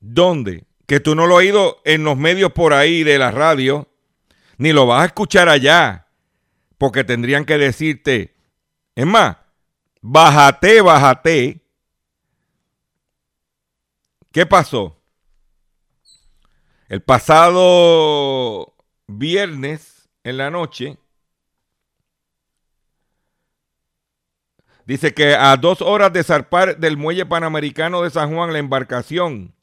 ¿Dónde? 0.01 0.65
Que 0.87 1.01
tú 1.01 1.15
no 1.15 1.27
lo 1.27 1.35
has 1.37 1.41
oído 1.41 1.83
en 1.85 2.05
los 2.05 2.17
medios 2.17 2.53
por 2.53 2.73
ahí 2.73 3.03
de 3.03 3.19
la 3.19 3.31
radio, 3.33 3.89
ni 4.59 4.73
lo 4.73 4.87
vas 4.87 5.03
a 5.03 5.07
escuchar 5.07 5.49
allá, 5.49 6.07
porque 6.79 7.05
tendrían 7.05 7.45
que 7.45 7.59
decirte, 7.59 8.35
es 8.95 9.07
más, 9.07 9.37
bájate, 10.01 10.81
bájate. 10.81 11.63
¿Qué 14.33 14.47
pasó? 14.47 15.01
El 16.89 17.03
pasado 17.03 18.75
viernes 19.07 20.09
en 20.23 20.37
la 20.37 20.51
noche, 20.51 20.99
dice 24.85 25.15
que 25.15 25.35
a 25.35 25.57
dos 25.57 25.83
horas 25.83 26.13
de 26.13 26.23
zarpar 26.23 26.79
del 26.79 26.97
muelle 26.97 27.27
panamericano 27.27 28.03
de 28.03 28.11
San 28.11 28.35
Juan, 28.35 28.53
la 28.53 28.59
embarcación 28.59 29.55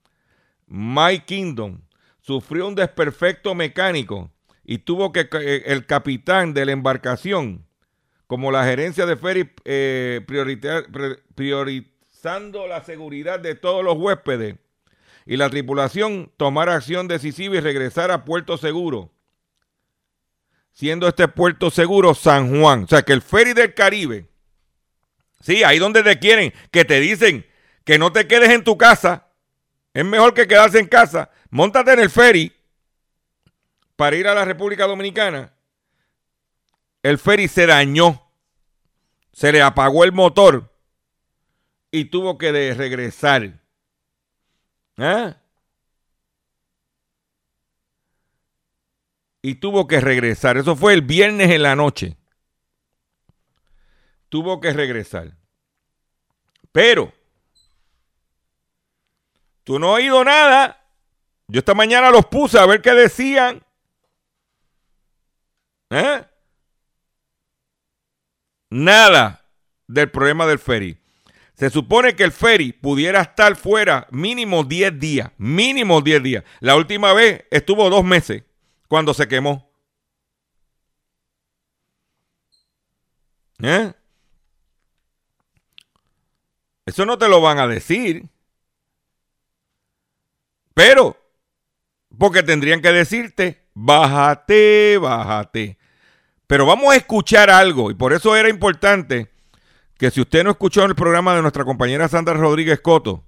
My 0.68 1.20
Kingdom 1.20 1.82
sufrió 2.22 2.68
un 2.68 2.76
desperfecto 2.76 3.54
mecánico 3.56 4.33
y 4.64 4.80
tuvo 4.80 5.12
que 5.12 5.30
eh, 5.32 5.64
el 5.68 5.86
capitán 5.86 6.54
de 6.54 6.66
la 6.66 6.72
embarcación, 6.72 7.66
como 8.28 8.52
la 8.52 8.64
gerencia 8.64 9.06
de 9.06 9.18
ferry, 9.18 9.52
eh, 9.66 10.22
priorizando 11.36 12.68
la 12.68 12.84
seguridad 12.84 13.40
de 13.40 13.56
todos 13.56 13.84
los 13.84 13.98
huéspedes 13.98 14.56
y 15.26 15.38
la 15.38 15.50
tripulación 15.50 16.32
tomar 16.38 16.70
acción 16.70 17.08
decisiva 17.08 17.56
y 17.56 17.60
regresar 17.60 18.12
a 18.12 18.26
Puerto 18.26 18.58
Seguro. 18.58 19.12
Siendo 20.72 21.08
este 21.08 21.28
puerto 21.28 21.70
seguro 21.70 22.16
San 22.16 22.60
Juan. 22.60 22.86
O 22.86 22.88
sea, 22.88 23.04
que 23.04 23.14
el 23.14 23.22
ferry 23.22 23.54
del 23.54 23.76
Caribe, 23.76 24.28
sí, 25.40 25.64
ahí 25.64 25.78
donde 25.78 26.02
te 26.02 26.18
quieren, 26.18 26.52
que 26.72 26.84
te 26.84 27.00
dicen 27.00 27.46
que 27.86 28.00
no 28.00 28.12
te 28.12 28.26
quedes 28.26 28.50
en 28.50 28.64
tu 28.64 28.76
casa, 28.76 29.28
es 29.94 30.04
mejor 30.04 30.34
que 30.34 30.48
quedarse 30.48 30.80
en 30.80 30.88
casa, 30.88 31.30
montate 31.52 31.94
en 31.94 32.00
el 32.00 32.10
ferry 32.10 32.52
para 33.96 34.16
ir 34.16 34.28
a 34.28 34.34
la 34.34 34.46
República 34.46 34.88
Dominicana. 34.88 35.54
El 37.02 37.18
ferry 37.18 37.48
se 37.48 37.66
dañó, 37.66 38.30
se 39.32 39.52
le 39.52 39.62
apagó 39.62 40.04
el 40.04 40.12
motor 40.12 40.74
y 41.92 42.06
tuvo 42.06 42.38
que 42.38 42.52
regresar. 42.74 43.60
¿Ah? 44.98 45.38
Y 49.42 49.56
tuvo 49.56 49.88
que 49.88 50.00
regresar. 50.00 50.58
Eso 50.58 50.76
fue 50.76 50.94
el 50.94 51.02
viernes 51.02 51.52
en 51.52 51.62
la 51.62 51.76
noche. 51.76 52.16
Tuvo 54.30 54.60
que 54.62 54.72
regresar. 54.72 55.36
Pero, 56.72 57.14
tú 59.64 59.78
no 59.78 59.94
has 59.94 60.00
oído 60.00 60.24
nada. 60.24 60.82
Yo 61.48 61.60
esta 61.60 61.76
mañana 61.76 62.10
los 62.10 62.26
puse 62.26 62.58
a 62.58 62.66
ver 62.66 62.82
qué 62.82 62.94
decían. 62.94 63.64
¿Eh? 65.94 66.26
Nada 68.72 69.48
del 69.88 70.10
problema 70.10 70.48
del 70.48 70.58
ferry. 70.58 70.98
Se 71.54 71.70
supone 71.70 72.16
que 72.16 72.24
el 72.24 72.32
ferry 72.32 72.74
pudiera 72.74 73.22
estar 73.22 73.56
fuera 73.56 74.08
mínimo 74.10 74.64
10 74.64 75.00
días. 75.00 75.32
Mínimo 75.38 76.02
10 76.02 76.24
días. 76.24 76.44
La 76.62 76.76
última 76.76 77.14
vez 77.14 77.46
estuvo 77.52 77.92
dos 77.92 78.04
meses 78.04 78.44
cuando 78.88 79.14
se 79.14 79.28
quemó. 79.28 79.70
¿Eh? 83.62 83.94
Eso 86.88 87.06
no 87.06 87.20
te 87.20 87.30
lo 87.30 87.40
van 87.40 87.60
a 87.60 87.68
decir. 87.68 88.28
Pero, 90.74 91.16
porque 92.18 92.42
tendrían 92.42 92.82
que 92.82 92.92
decirte, 92.92 93.68
bájate, 93.76 94.98
bájate. 94.98 95.78
Pero 96.54 96.68
vamos 96.68 96.94
a 96.94 96.98
escuchar 96.98 97.50
algo, 97.50 97.90
y 97.90 97.96
por 97.96 98.14
eso 98.14 98.36
era 98.36 98.48
importante 98.48 99.32
que 99.98 100.12
si 100.12 100.22
usted 100.22 100.44
no 100.44 100.52
escuchó 100.52 100.86
el 100.86 100.94
programa 100.94 101.36
de 101.36 101.42
nuestra 101.42 101.66
compañera 101.66 102.08
Sandra 102.08 102.36
Rodríguez 102.36 102.80
Coto 102.80 103.24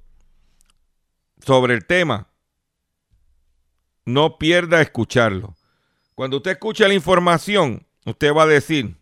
sobre 1.44 1.74
el 1.74 1.88
tema, 1.88 2.28
no 4.06 4.38
pierda 4.38 4.80
escucharlo. 4.80 5.56
Cuando 6.14 6.38
usted 6.38 6.52
escucha 6.52 6.88
la 6.88 6.94
información, 6.94 7.88
usted 8.06 8.32
va 8.32 8.44
a 8.44 8.46
decir, 8.46 8.96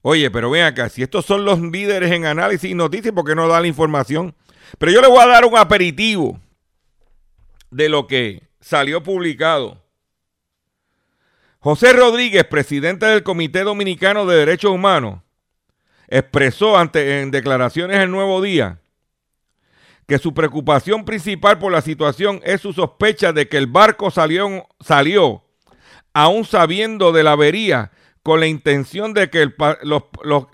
oye, 0.00 0.30
pero 0.30 0.48
ven 0.48 0.64
acá, 0.64 0.88
si 0.88 1.02
estos 1.02 1.26
son 1.26 1.44
los 1.44 1.60
líderes 1.60 2.10
en 2.12 2.24
análisis 2.24 2.70
y 2.70 2.74
noticias, 2.74 3.12
¿por 3.12 3.26
qué 3.26 3.34
no 3.34 3.46
da 3.46 3.60
la 3.60 3.66
información? 3.66 4.34
Pero 4.78 4.90
yo 4.90 5.02
le 5.02 5.08
voy 5.08 5.20
a 5.20 5.26
dar 5.26 5.44
un 5.44 5.58
aperitivo 5.58 6.40
de 7.70 7.90
lo 7.90 8.06
que 8.06 8.48
salió 8.58 9.02
publicado. 9.02 9.85
José 11.66 11.92
Rodríguez, 11.94 12.44
presidente 12.44 13.06
del 13.06 13.24
Comité 13.24 13.64
Dominicano 13.64 14.24
de 14.24 14.36
Derechos 14.36 14.70
Humanos, 14.70 15.18
expresó 16.06 16.78
ante, 16.78 17.20
en 17.20 17.32
declaraciones 17.32 17.96
el 17.96 18.12
Nuevo 18.12 18.40
Día 18.40 18.78
que 20.06 20.18
su 20.18 20.32
preocupación 20.32 21.04
principal 21.04 21.58
por 21.58 21.72
la 21.72 21.80
situación 21.80 22.40
es 22.44 22.60
su 22.60 22.72
sospecha 22.72 23.32
de 23.32 23.48
que 23.48 23.56
el 23.56 23.66
barco 23.66 24.12
salió, 24.12 24.68
salió 24.78 25.42
aún 26.14 26.44
sabiendo 26.44 27.10
de 27.10 27.24
la 27.24 27.32
avería, 27.32 27.90
con 28.22 28.38
la 28.38 28.46
intención 28.46 29.12
de 29.12 29.28
que, 29.28 29.50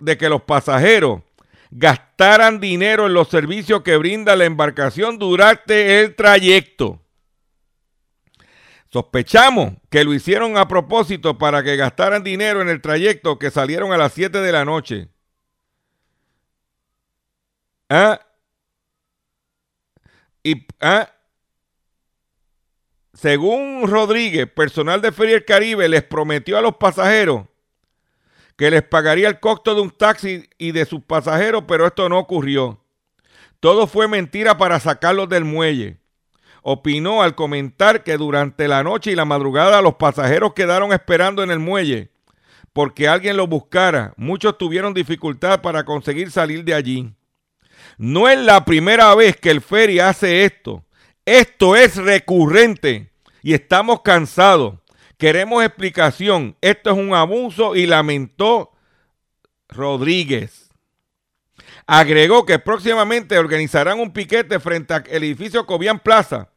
de 0.01 0.17
que 0.17 0.29
los 0.31 0.43
pasajeros 0.45 1.21
gastaran 1.71 2.59
dinero 2.59 3.05
en 3.05 3.13
los 3.13 3.29
servicios 3.29 3.83
que 3.83 3.99
brinda 3.99 4.35
la 4.35 4.47
embarcación 4.47 5.19
durante 5.19 6.01
el 6.01 6.15
trayecto. 6.15 7.02
Sospechamos 8.93 9.73
que 9.89 10.05
lo 10.05 10.13
hicieron 10.13 10.59
a 10.59 10.69
propósito 10.69 11.39
para 11.39 11.63
que 11.63 11.77
gastaran 11.77 12.23
dinero 12.23 12.61
en 12.61 12.69
el 12.69 12.83
trayecto 12.83 13.39
que 13.39 13.51
salieron 13.51 13.91
a 13.91 13.97
las 13.97 14.13
7 14.13 14.43
de 14.43 14.53
la 14.53 14.67
noche. 14.67 15.09
¿Ah? 17.89 18.21
Y, 20.43 20.67
¿ah? 20.81 21.09
Según 23.15 23.87
Rodríguez, 23.87 24.47
personal 24.51 25.01
de 25.01 25.11
Feria 25.11 25.37
del 25.37 25.47
Caribe 25.47 25.89
les 25.89 26.03
prometió 26.03 26.59
a 26.59 26.63
los 26.63 26.77
pasajeros 26.77 27.47
que 28.59 28.71
les 28.71 28.83
pagaría 28.83 29.29
el 29.29 29.41
costo 29.41 29.75
de 29.75 29.81
un 29.81 29.91
taxi 29.91 30.51
y 30.59 30.73
de 30.73 30.85
sus 30.85 31.03
pasajeros, 31.03 31.65
pero 31.67 31.87
esto 31.87 32.11
no 32.11 32.19
ocurrió. 32.19 32.85
Todo 33.59 33.87
fue 33.87 34.07
mentira 34.07 34.59
para 34.59 34.79
sacarlos 34.81 35.31
del 35.31 35.45
muelle 35.47 36.02
opinó 36.63 37.23
al 37.23 37.35
comentar 37.35 38.03
que 38.03 38.17
durante 38.17 38.69
la 38.69 38.83
noche 38.83 39.13
y 39.13 39.15
la 39.15 39.25
madrugada 39.25 39.83
los 39.83 39.97
pasajeros 39.97 40.55
quedaron 40.55 40.93
esperando 40.93 41.43
en 41.43 41.51
el 41.51 41.59
muelle 41.59 42.13
porque 42.73 43.09
alguien 43.09 43.37
los 43.37 43.49
buscara. 43.49 44.15
Muchos 44.17 44.57
tuvieron 44.59 44.95
dificultad 44.95 45.61
para 45.61 45.85
conseguir 45.85 46.31
salir 46.31 46.65
de 46.65 46.75
allí. 46.75 47.15
No 47.99 48.29
es 48.29 48.39
la 48.39 48.65
primera 48.65 49.15
vez 49.15 49.37
que 49.37 49.51
el 49.51 49.61
ferry 49.61 50.01
hace 50.01 50.45
esto. 50.45 50.85
Esto 51.25 51.77
es 51.77 51.97
recurrente 51.97 53.13
y 53.43 53.55
estamos 53.55 54.01
cansados. 54.03 54.75
Queremos 55.19 55.65
explicación. 55.65 56.57
Esto 56.61 56.91
es 56.91 56.99
un 56.99 57.15
abuso 57.15 57.77
y 57.77 57.87
lamentó 57.87 58.73
Rodríguez. 59.69 60.71
Agregó 61.87 62.47
que 62.47 62.59
próximamente 62.59 63.39
organizarán 63.39 64.01
un 64.01 64.13
piquete 64.13 64.59
frente 64.61 64.95
al 64.95 65.05
edificio 65.09 65.67
Cobian 65.67 65.99
Plaza 65.99 66.52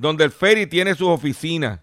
donde 0.00 0.24
el 0.24 0.30
ferry 0.30 0.66
tiene 0.66 0.94
sus 0.94 1.08
oficinas. 1.08 1.80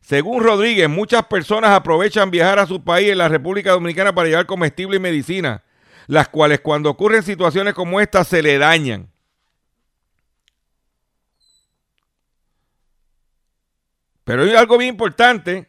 Según 0.00 0.44
Rodríguez, 0.44 0.88
muchas 0.88 1.26
personas 1.26 1.72
aprovechan 1.72 2.30
viajar 2.30 2.60
a 2.60 2.66
su 2.66 2.84
país 2.84 3.10
en 3.10 3.18
la 3.18 3.26
República 3.26 3.72
Dominicana 3.72 4.14
para 4.14 4.28
llevar 4.28 4.46
comestible 4.46 4.96
y 4.96 5.00
medicina, 5.00 5.64
las 6.06 6.28
cuales 6.28 6.60
cuando 6.60 6.88
ocurren 6.88 7.24
situaciones 7.24 7.74
como 7.74 8.00
esta 8.00 8.22
se 8.22 8.44
le 8.44 8.58
dañan. 8.58 9.10
Pero 14.22 14.44
hay 14.44 14.54
algo 14.54 14.78
bien 14.78 14.90
importante. 14.90 15.68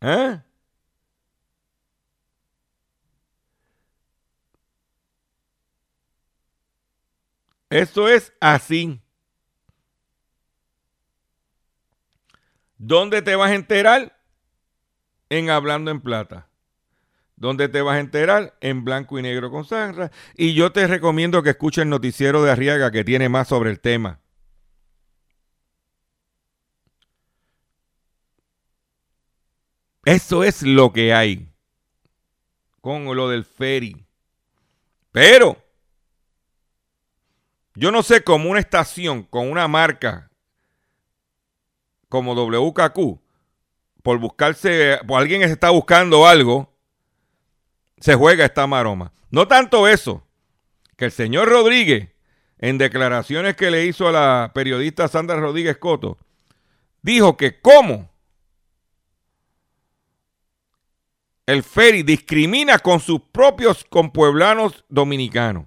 ¿Eh? 0.00 0.40
Esto 7.74 8.08
es 8.08 8.32
así. 8.38 9.00
¿Dónde 12.78 13.20
te 13.20 13.34
vas 13.34 13.50
a 13.50 13.56
enterar? 13.56 14.16
En 15.28 15.50
Hablando 15.50 15.90
en 15.90 16.00
Plata. 16.00 16.48
¿Dónde 17.34 17.68
te 17.68 17.82
vas 17.82 17.96
a 17.96 17.98
enterar? 17.98 18.56
En 18.60 18.84
Blanco 18.84 19.18
y 19.18 19.22
Negro 19.22 19.50
con 19.50 19.64
Sandra. 19.64 20.12
Y 20.36 20.54
yo 20.54 20.70
te 20.70 20.86
recomiendo 20.86 21.42
que 21.42 21.50
escuches 21.50 21.82
el 21.82 21.88
noticiero 21.88 22.44
de 22.44 22.52
Arriaga 22.52 22.92
que 22.92 23.02
tiene 23.02 23.28
más 23.28 23.48
sobre 23.48 23.70
el 23.70 23.80
tema. 23.80 24.20
Eso 30.04 30.44
es 30.44 30.62
lo 30.62 30.92
que 30.92 31.12
hay 31.12 31.52
con 32.80 33.04
lo 33.16 33.28
del 33.28 33.44
ferry. 33.44 34.06
Pero 35.10 35.63
yo 37.74 37.90
no 37.90 38.02
sé 38.02 38.22
cómo 38.22 38.50
una 38.50 38.60
estación 38.60 39.24
con 39.24 39.50
una 39.50 39.68
marca 39.68 40.30
como 42.08 42.34
WKQ, 42.34 43.20
por 44.02 44.18
buscarse, 44.18 44.98
por 45.06 45.20
alguien 45.20 45.40
que 45.40 45.46
está 45.48 45.70
buscando 45.70 46.26
algo, 46.26 46.72
se 47.98 48.14
juega 48.14 48.44
esta 48.44 48.66
maroma. 48.66 49.12
No 49.30 49.48
tanto 49.48 49.88
eso, 49.88 50.24
que 50.96 51.06
el 51.06 51.12
señor 51.12 51.48
Rodríguez, 51.48 52.10
en 52.58 52.78
declaraciones 52.78 53.56
que 53.56 53.70
le 53.70 53.86
hizo 53.86 54.06
a 54.06 54.12
la 54.12 54.52
periodista 54.54 55.08
Sandra 55.08 55.40
Rodríguez 55.40 55.78
Coto, 55.78 56.18
dijo 57.02 57.36
que 57.36 57.60
cómo 57.60 58.10
el 61.46 61.62
ferry 61.62 62.02
discrimina 62.02 62.78
con 62.78 63.00
sus 63.00 63.20
propios 63.20 63.84
compueblanos 63.84 64.84
dominicanos. 64.88 65.66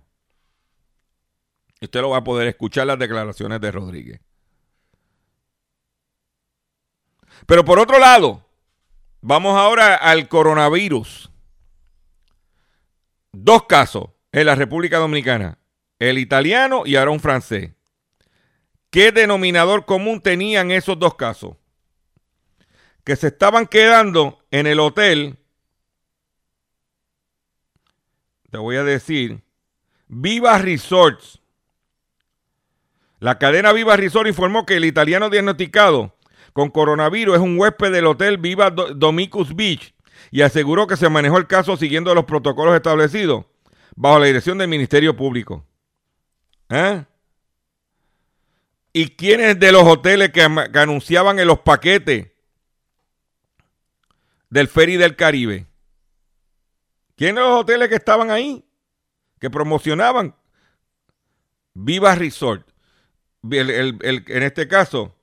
Usted 1.82 2.02
lo 2.02 2.10
va 2.10 2.18
a 2.18 2.24
poder 2.24 2.48
escuchar 2.48 2.88
las 2.88 2.98
declaraciones 2.98 3.62
de 3.62 3.72
Rodríguez. 3.72 4.22
Pero 7.46 7.63
por 7.63 7.80
otro 7.80 8.00
lado, 8.00 8.46
vamos 9.22 9.58
ahora 9.58 9.96
al 9.96 10.28
coronavirus. 10.28 11.30
Dos 13.32 13.66
casos 13.66 14.10
en 14.32 14.48
la 14.48 14.56
República 14.56 14.98
Dominicana, 14.98 15.60
el 16.00 16.18
italiano 16.18 16.84
y 16.86 16.96
ahora 16.96 17.12
un 17.12 17.20
francés. 17.20 17.72
¿Qué 18.90 19.12
denominador 19.12 19.86
común 19.86 20.22
tenían 20.22 20.72
esos 20.72 20.98
dos 20.98 21.16
casos? 21.16 21.56
Que 23.04 23.16
se 23.16 23.28
estaban 23.28 23.68
quedando 23.68 24.40
en 24.50 24.66
el 24.66 24.80
hotel, 24.80 25.38
te 28.50 28.58
voy 28.58 28.78
a 28.78 28.84
decir, 28.84 29.44
Viva 30.08 30.58
Resorts 30.58 31.42
la 33.20 33.40
cadena 33.40 33.74
Viva 33.74 33.98
Resort 33.98 34.28
informó 34.28 34.65
que 34.65 34.78
el 34.78 34.86
italiano 34.86 35.30
diagnosticado 35.30 36.15
con 36.54 36.70
coronavirus 36.70 37.36
es 37.36 37.42
un 37.42 37.58
huésped 37.60 37.92
del 37.92 38.06
hotel 38.06 38.38
Viva 38.38 38.70
Domicus 38.70 39.56
Beach 39.56 39.94
y 40.32 40.42
aseguró 40.42 40.88
que 40.88 40.98
se 40.98 41.10
manejó 41.10 41.38
el 41.38 41.48
caso 41.48 41.78
siguiendo 41.78 42.13
los 42.13 42.26
protocolos 42.26 42.76
establecidos 42.76 43.46
bajo 43.96 44.20
la 44.20 44.28
dirección 44.28 44.58
del 44.58 44.68
Ministerio 44.68 45.15
Público. 45.15 45.65
¿Eh? 46.70 47.04
¿Y 48.94 49.10
quiénes 49.15 49.60
de 49.60 49.72
los 49.72 49.84
hoteles 49.84 50.32
que, 50.32 50.42
anunciaban 50.42 51.40
en 51.40 51.48
los 51.48 51.60
paquetes 51.60 52.28
del 54.50 54.68
Ferry 54.68 54.98
del 54.98 55.15
Caribe? 55.15 55.68
¿Quiénes 57.15 57.36
de 57.36 57.50
los 57.50 57.62
hoteles 57.62 57.90
que 57.90 57.96
estaban 57.96 58.30
ahí? 58.30 58.63
Que 59.40 59.50
promocionaban 59.50 60.36
Viva 61.74 62.15
Resort 62.15 62.68
en 63.52 64.43
este 64.43 64.67
caso, 64.67 65.15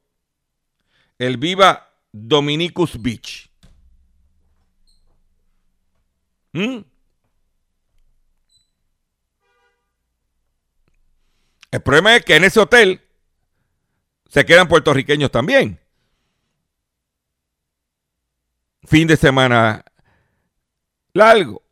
el 1.18 1.36
Viva 1.36 1.90
Dominicus 2.12 3.00
Beach. 3.00 3.50
¿Mm? 6.52 6.78
El 11.72 11.82
problema 11.82 12.14
es 12.14 12.24
que 12.24 12.36
en 12.36 12.44
ese 12.44 12.60
hotel 12.60 13.00
se 14.28 14.46
quedan 14.46 14.68
puertorriqueños 14.68 15.30
también. 15.32 15.80
Fin 18.84 19.08
de 19.08 19.16
semana 19.16 19.84
largo. 21.12 21.62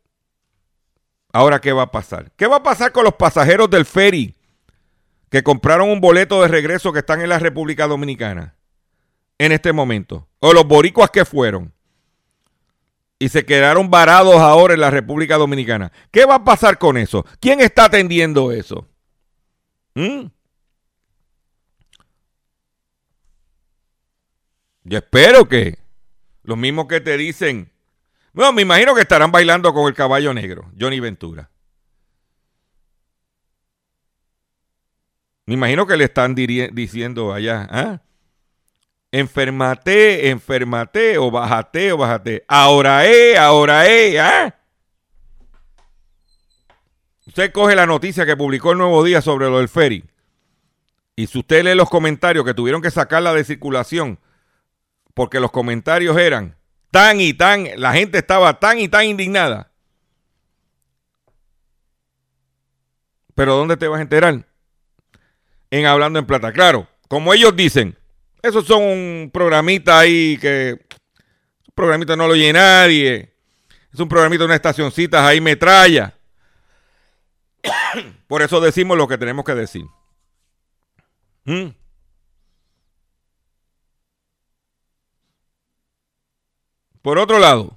Ahora, 1.31 1.61
¿qué 1.61 1.71
va 1.71 1.83
a 1.83 1.91
pasar? 1.91 2.31
¿Qué 2.35 2.47
va 2.47 2.57
a 2.57 2.63
pasar 2.63 2.91
con 2.91 3.05
los 3.05 3.15
pasajeros 3.15 3.69
del 3.69 3.85
ferry 3.85 4.35
que 5.33 5.41
compraron 5.41 5.89
un 5.89 5.99
boleto 5.99 6.43
de 6.43 6.47
regreso 6.47 6.93
que 6.93 6.99
están 6.99 7.19
en 7.21 7.29
la 7.29 7.39
República 7.39 7.87
Dominicana 7.87 8.55
en 9.39 9.51
este 9.51 9.73
momento? 9.73 10.27
O 10.37 10.53
los 10.53 10.67
boricuas 10.67 11.09
que 11.09 11.25
fueron 11.25 11.73
y 13.17 13.29
se 13.29 13.43
quedaron 13.43 13.89
varados 13.89 14.35
ahora 14.35 14.75
en 14.75 14.81
la 14.81 14.91
República 14.91 15.37
Dominicana. 15.37 15.91
¿Qué 16.11 16.25
va 16.25 16.35
a 16.35 16.43
pasar 16.43 16.77
con 16.77 16.97
eso? 16.97 17.25
¿Quién 17.39 17.61
está 17.61 17.85
atendiendo 17.85 18.51
eso? 18.51 18.87
¿Mm? 19.95 20.27
Yo 24.83 24.97
espero 24.99 25.49
que 25.49 25.79
los 26.43 26.59
mismos 26.59 26.85
que 26.85 27.01
te 27.01 27.17
dicen, 27.17 27.71
bueno, 28.33 28.53
me 28.53 28.61
imagino 28.61 28.93
que 28.93 29.01
estarán 29.01 29.31
bailando 29.31 29.73
con 29.73 29.87
el 29.87 29.95
caballo 29.95 30.31
negro, 30.31 30.71
Johnny 30.79 30.99
Ventura. 30.99 31.49
Me 35.45 35.55
imagino 35.55 35.85
que 35.85 35.97
le 35.97 36.05
están 36.05 36.35
diciendo 36.35 37.33
allá, 37.33 37.67
¿ah? 37.69 38.01
Enfermate, 39.11 40.29
enfermate, 40.29 41.17
o 41.17 41.29
bájate, 41.29 41.91
o 41.91 41.97
bájate. 41.97 42.45
Ahora 42.47 43.05
es, 43.05 43.37
ahora 43.37 43.85
es, 43.87 44.19
¿ah? 44.19 44.55
Usted 47.27 47.51
coge 47.51 47.75
la 47.75 47.85
noticia 47.85 48.25
que 48.25 48.37
publicó 48.37 48.71
el 48.71 48.77
Nuevo 48.77 49.03
Día 49.03 49.21
sobre 49.21 49.49
lo 49.49 49.59
del 49.59 49.69
ferry. 49.69 50.03
Y 51.15 51.27
si 51.27 51.39
usted 51.39 51.63
lee 51.63 51.75
los 51.75 51.89
comentarios 51.89 52.45
que 52.45 52.53
tuvieron 52.53 52.81
que 52.81 52.89
sacarla 52.89 53.33
de 53.33 53.43
circulación, 53.43 54.19
porque 55.13 55.39
los 55.39 55.51
comentarios 55.51 56.17
eran 56.17 56.57
tan 56.89 57.21
y 57.21 57.33
tan, 57.33 57.67
la 57.77 57.93
gente 57.93 58.17
estaba 58.17 58.59
tan 58.59 58.79
y 58.79 58.87
tan 58.87 59.05
indignada. 59.05 59.71
Pero 63.35 63.55
¿dónde 63.55 63.77
te 63.77 63.87
vas 63.87 63.99
a 63.99 64.03
enterar? 64.03 64.45
En 65.73 65.87
Hablando 65.87 66.19
en 66.19 66.27
Plata. 66.27 66.53
Claro, 66.53 66.87
como 67.07 67.33
ellos 67.33 67.55
dicen, 67.55 67.97
esos 68.43 68.63
son 68.67 68.83
un 68.83 69.31
programita 69.33 69.97
ahí 69.97 70.37
que... 70.37 70.73
Un 70.73 71.73
programita 71.73 72.15
no 72.15 72.27
lo 72.27 72.33
oye 72.33 72.53
nadie. 72.53 73.33
Es 73.91 73.99
un 73.99 74.07
programita 74.07 74.45
una 74.45 74.53
estacioncita 74.53 75.27
ahí 75.27 75.41
metralla. 75.41 76.15
Por 78.27 78.43
eso 78.43 78.61
decimos 78.61 78.95
lo 78.95 79.07
que 79.07 79.17
tenemos 79.17 79.43
que 79.43 79.55
decir. 79.55 79.83
¿Mm? 81.45 81.69
Por 87.01 87.17
otro 87.17 87.39
lado, 87.39 87.75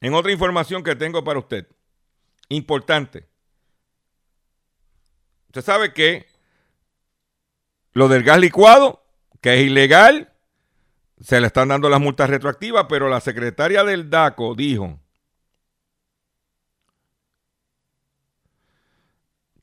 en 0.00 0.12
otra 0.12 0.32
información 0.32 0.82
que 0.82 0.96
tengo 0.96 1.22
para 1.22 1.38
usted, 1.38 1.68
importante. 2.48 3.27
Usted 5.48 5.62
sabe 5.62 5.94
que 5.94 6.26
lo 7.92 8.08
del 8.08 8.22
gas 8.22 8.38
licuado, 8.38 9.02
que 9.40 9.54
es 9.54 9.66
ilegal, 9.66 10.32
se 11.20 11.40
le 11.40 11.46
están 11.46 11.68
dando 11.68 11.88
las 11.88 12.00
multas 12.00 12.28
retroactivas, 12.28 12.86
pero 12.88 13.08
la 13.08 13.20
secretaria 13.20 13.82
del 13.82 14.10
DACO 14.10 14.54
dijo, 14.54 15.00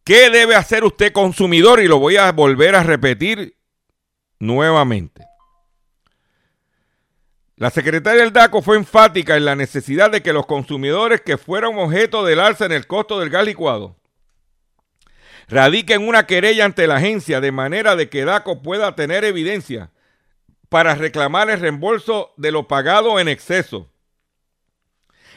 ¿qué 0.03 0.31
debe 0.31 0.55
hacer 0.55 0.83
usted 0.83 1.13
consumidor? 1.13 1.79
Y 1.79 1.88
lo 1.88 1.99
voy 1.99 2.17
a 2.17 2.31
volver 2.31 2.75
a 2.75 2.83
repetir 2.83 3.55
nuevamente. 4.39 5.23
La 7.57 7.69
secretaria 7.69 8.23
del 8.23 8.33
DACO 8.33 8.63
fue 8.63 8.75
enfática 8.75 9.38
en 9.38 9.45
la 9.45 9.55
necesidad 9.55 10.09
de 10.09 10.23
que 10.23 10.33
los 10.33 10.47
consumidores 10.47 11.21
que 11.21 11.38
fueron 11.38 11.77
objeto 11.77 12.25
del 12.25 12.39
alza 12.39 12.65
en 12.65 12.71
el 12.71 12.88
costo 12.88 13.19
del 13.19 13.29
gas 13.29 13.45
licuado 13.45 13.95
radiquen 15.47 16.07
una 16.07 16.25
querella 16.25 16.65
ante 16.65 16.87
la 16.87 16.95
agencia 16.95 17.41
de 17.41 17.51
manera 17.51 17.95
de 17.95 18.09
que 18.09 18.25
DACO 18.25 18.61
pueda 18.61 18.95
tener 18.95 19.23
evidencia 19.23 19.91
para 20.69 20.95
reclamar 20.95 21.49
el 21.49 21.59
reembolso 21.59 22.33
de 22.37 22.51
lo 22.51 22.67
pagado 22.67 23.19
en 23.19 23.27
exceso. 23.27 23.91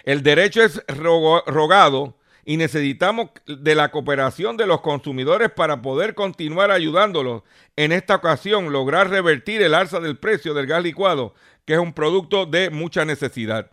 El 0.04 0.22
derecho 0.22 0.62
es 0.62 0.82
rogado 0.86 2.16
y 2.44 2.56
necesitamos 2.56 3.30
de 3.46 3.74
la 3.74 3.90
cooperación 3.90 4.56
de 4.56 4.66
los 4.66 4.80
consumidores 4.80 5.50
para 5.50 5.82
poder 5.82 6.14
continuar 6.14 6.70
ayudándolos. 6.70 7.42
En 7.76 7.92
esta 7.92 8.14
ocasión, 8.14 8.72
lograr 8.72 9.10
revertir 9.10 9.60
el 9.60 9.74
alza 9.74 10.00
del 10.00 10.16
precio 10.16 10.54
del 10.54 10.66
gas 10.66 10.82
licuado 10.82 11.34
que 11.68 11.74
es 11.74 11.80
un 11.80 11.92
producto 11.92 12.46
de 12.46 12.70
mucha 12.70 13.04
necesidad. 13.04 13.70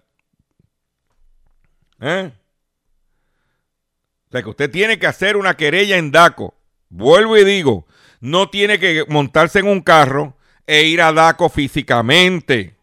¿Eh? 2.02 2.30
Que 4.44 4.50
usted 4.50 4.72
tiene 4.72 5.00
que 5.00 5.08
hacer 5.08 5.38
una 5.38 5.56
querella 5.56 5.98
en 5.98 6.12
DACO. 6.12 6.56
Vuelvo 6.90 7.38
y 7.38 7.44
digo, 7.44 7.86
no 8.20 8.50
tiene 8.50 8.80
que 8.80 9.06
montarse 9.08 9.60
en 9.60 9.68
un 9.68 9.82
carro 9.82 10.38
e 10.66 10.84
ir 10.84 11.02
a 11.02 11.12
DACO 11.12 11.50
físicamente. 11.50 12.76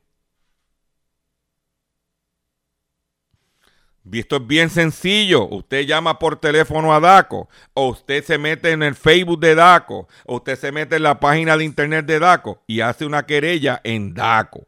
Esto 4.11 4.37
es 4.37 4.47
bien 4.47 4.69
sencillo. 4.69 5.47
Usted 5.47 5.87
llama 5.87 6.19
por 6.19 6.37
teléfono 6.37 6.93
a 6.93 7.01
DACO, 7.01 7.49
o 7.75 7.89
usted 7.89 8.25
se 8.25 8.37
mete 8.37 8.73
en 8.73 8.83
el 8.83 8.95
Facebook 8.95 9.41
de 9.41 9.55
DACO, 9.55 10.09
o 10.27 10.37
usted 10.37 10.59
se 10.59 10.73
mete 10.73 10.97
en 10.97 11.05
la 11.05 11.21
página 11.21 11.57
de 11.57 11.65
internet 11.65 12.05
de 12.07 12.19
DACO 12.19 12.63
y 12.67 12.81
hace 12.81 13.07
una 13.07 13.27
querella 13.27 13.81
en 13.85 14.13
DACO. 14.15 14.67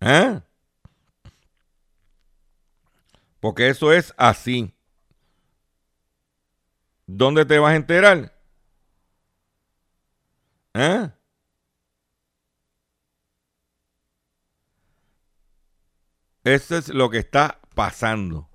¿Eh? 0.00 0.40
Porque 3.40 3.68
eso 3.68 3.92
es 3.92 4.14
así. 4.16 4.74
¿Dónde 7.06 7.44
te 7.44 7.58
vas 7.58 7.72
a 7.72 7.76
enterar? 7.76 8.38
¿Eh? 10.74 11.10
Eso 16.44 16.76
es 16.76 16.88
lo 16.88 17.10
que 17.10 17.18
está 17.18 17.60
pasando. 17.74 18.48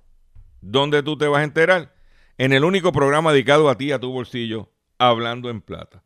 ¿Dónde 0.60 1.02
tú 1.02 1.18
te 1.18 1.26
vas 1.26 1.40
a 1.40 1.44
enterar? 1.44 1.94
En 2.38 2.52
el 2.52 2.64
único 2.64 2.92
programa 2.92 3.32
dedicado 3.32 3.68
a 3.68 3.76
ti, 3.76 3.92
a 3.92 4.00
tu 4.00 4.10
bolsillo, 4.10 4.70
hablando 4.98 5.50
en 5.50 5.60
plata. 5.60 6.02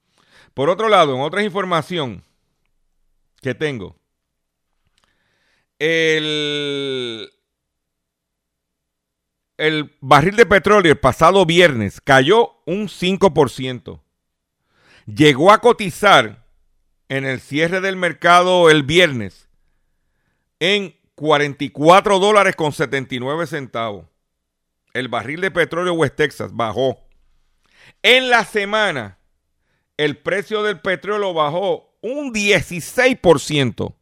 Por 0.54 0.68
otro 0.68 0.88
lado, 0.88 1.14
en 1.14 1.20
otra 1.20 1.42
información 1.42 2.24
que 3.40 3.54
tengo, 3.54 3.96
el, 5.78 7.30
el 9.60 9.94
barril 10.00 10.36
de 10.36 10.46
petróleo 10.46 10.90
el 10.90 10.98
pasado 10.98 11.44
viernes 11.44 12.00
cayó 12.00 12.62
un 12.64 12.88
5%. 12.88 14.00
Llegó 15.04 15.52
a 15.52 15.60
cotizar 15.60 16.46
en 17.10 17.26
el 17.26 17.40
cierre 17.40 17.82
del 17.82 17.96
mercado 17.96 18.70
el 18.70 18.84
viernes 18.84 19.48
en 20.60 20.96
44 21.14 22.18
dólares 22.18 22.56
con 22.56 22.72
79 22.72 23.46
centavos. 23.46 24.06
El 24.94 25.08
barril 25.08 25.42
de 25.42 25.50
petróleo 25.50 25.92
West 25.92 26.16
Texas 26.16 26.54
bajó. 26.54 26.98
En 28.02 28.30
la 28.30 28.46
semana, 28.46 29.18
el 29.98 30.16
precio 30.16 30.62
del 30.62 30.80
petróleo 30.80 31.34
bajó 31.34 31.98
un 32.00 32.32
16%. 32.32 33.94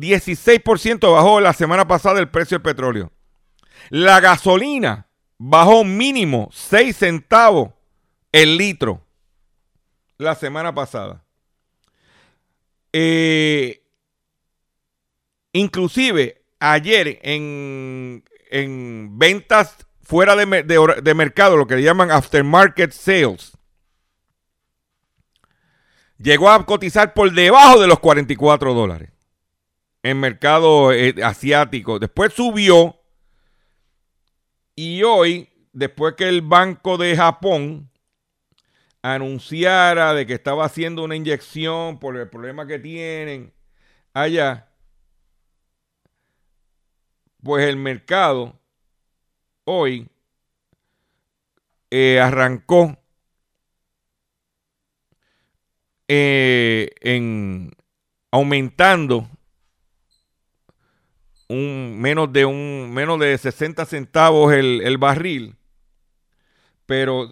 16% 0.00 1.12
bajó 1.12 1.40
la 1.40 1.52
semana 1.52 1.86
pasada 1.86 2.20
el 2.20 2.30
precio 2.30 2.58
del 2.58 2.62
petróleo. 2.62 3.12
La 3.90 4.20
gasolina 4.20 5.08
bajó 5.38 5.84
mínimo 5.84 6.48
6 6.52 6.96
centavos 6.96 7.70
el 8.32 8.56
litro 8.56 9.06
la 10.16 10.34
semana 10.34 10.74
pasada. 10.74 11.24
Eh, 12.92 13.82
inclusive 15.52 16.42
ayer 16.58 17.18
en, 17.22 18.22
ventas 19.18 19.76
fuera 20.02 20.34
de, 20.34 20.64
de 21.02 21.14
mercado, 21.14 21.56
lo 21.56 21.66
que 21.66 21.76
le 21.76 21.82
llaman 21.82 22.10
aftermarket 22.10 22.92
sales, 22.92 23.52
llegó 26.18 26.50
a 26.50 26.66
cotizar 26.66 27.14
por 27.14 27.32
debajo 27.32 27.80
de 27.80 27.86
los 27.86 28.00
44 28.00 28.74
dólares 28.74 29.10
en 30.02 30.20
mercado 30.20 30.92
eh, 30.92 31.14
asiático. 31.22 31.98
Después 31.98 32.32
subió 32.32 33.00
y 34.74 35.02
hoy, 35.02 35.48
después 35.72 36.14
que 36.14 36.28
el 36.28 36.42
Banco 36.42 36.96
de 36.96 37.16
Japón 37.16 37.90
anunciara 39.02 40.14
de 40.14 40.26
que 40.26 40.34
estaba 40.34 40.64
haciendo 40.64 41.04
una 41.04 41.16
inyección 41.16 41.98
por 41.98 42.16
el 42.16 42.28
problema 42.28 42.66
que 42.66 42.78
tienen 42.78 43.52
allá, 44.12 44.68
pues 47.42 47.66
el 47.66 47.76
mercado 47.76 48.58
hoy 49.64 50.08
eh, 51.90 52.20
arrancó 52.20 52.96
eh, 56.08 56.90
en 57.00 57.70
aumentando 58.30 59.28
un 61.50 61.98
menos 62.00 62.32
de 62.32 62.44
un 62.44 62.92
menos 62.92 63.18
de 63.18 63.36
60 63.36 63.84
centavos 63.84 64.52
el, 64.52 64.82
el 64.82 64.98
barril, 64.98 65.56
pero 66.86 67.28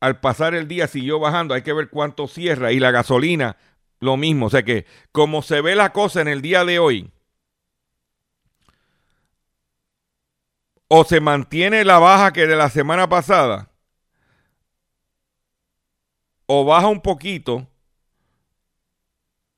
al 0.00 0.20
pasar 0.20 0.54
el 0.54 0.68
día 0.68 0.86
siguió 0.86 1.18
bajando, 1.18 1.54
hay 1.54 1.62
que 1.62 1.72
ver 1.72 1.90
cuánto 1.90 2.28
cierra. 2.28 2.72
Y 2.72 2.78
la 2.78 2.90
gasolina 2.92 3.56
lo 4.00 4.16
mismo, 4.16 4.46
o 4.46 4.50
sea 4.50 4.62
que 4.62 4.86
como 5.10 5.42
se 5.42 5.60
ve 5.60 5.74
la 5.74 5.92
cosa 5.92 6.20
en 6.20 6.28
el 6.28 6.40
día 6.40 6.64
de 6.64 6.78
hoy, 6.78 7.10
o 10.88 11.04
se 11.04 11.20
mantiene 11.20 11.84
la 11.84 11.98
baja 11.98 12.32
que 12.32 12.46
de 12.46 12.56
la 12.56 12.70
semana 12.70 13.08
pasada, 13.08 13.70
o 16.46 16.64
baja 16.64 16.86
un 16.86 17.00
poquito, 17.00 17.68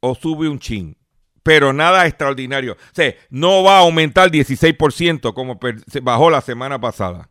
o 0.00 0.14
sube 0.14 0.48
un 0.48 0.58
chin. 0.58 0.99
Pero 1.42 1.72
nada 1.72 2.06
extraordinario. 2.06 2.74
O 2.74 2.94
sea, 2.94 3.14
no 3.30 3.62
va 3.62 3.78
a 3.78 3.80
aumentar 3.80 4.30
16% 4.30 5.32
como 5.32 5.58
bajó 6.02 6.30
la 6.30 6.40
semana 6.40 6.80
pasada. 6.80 7.30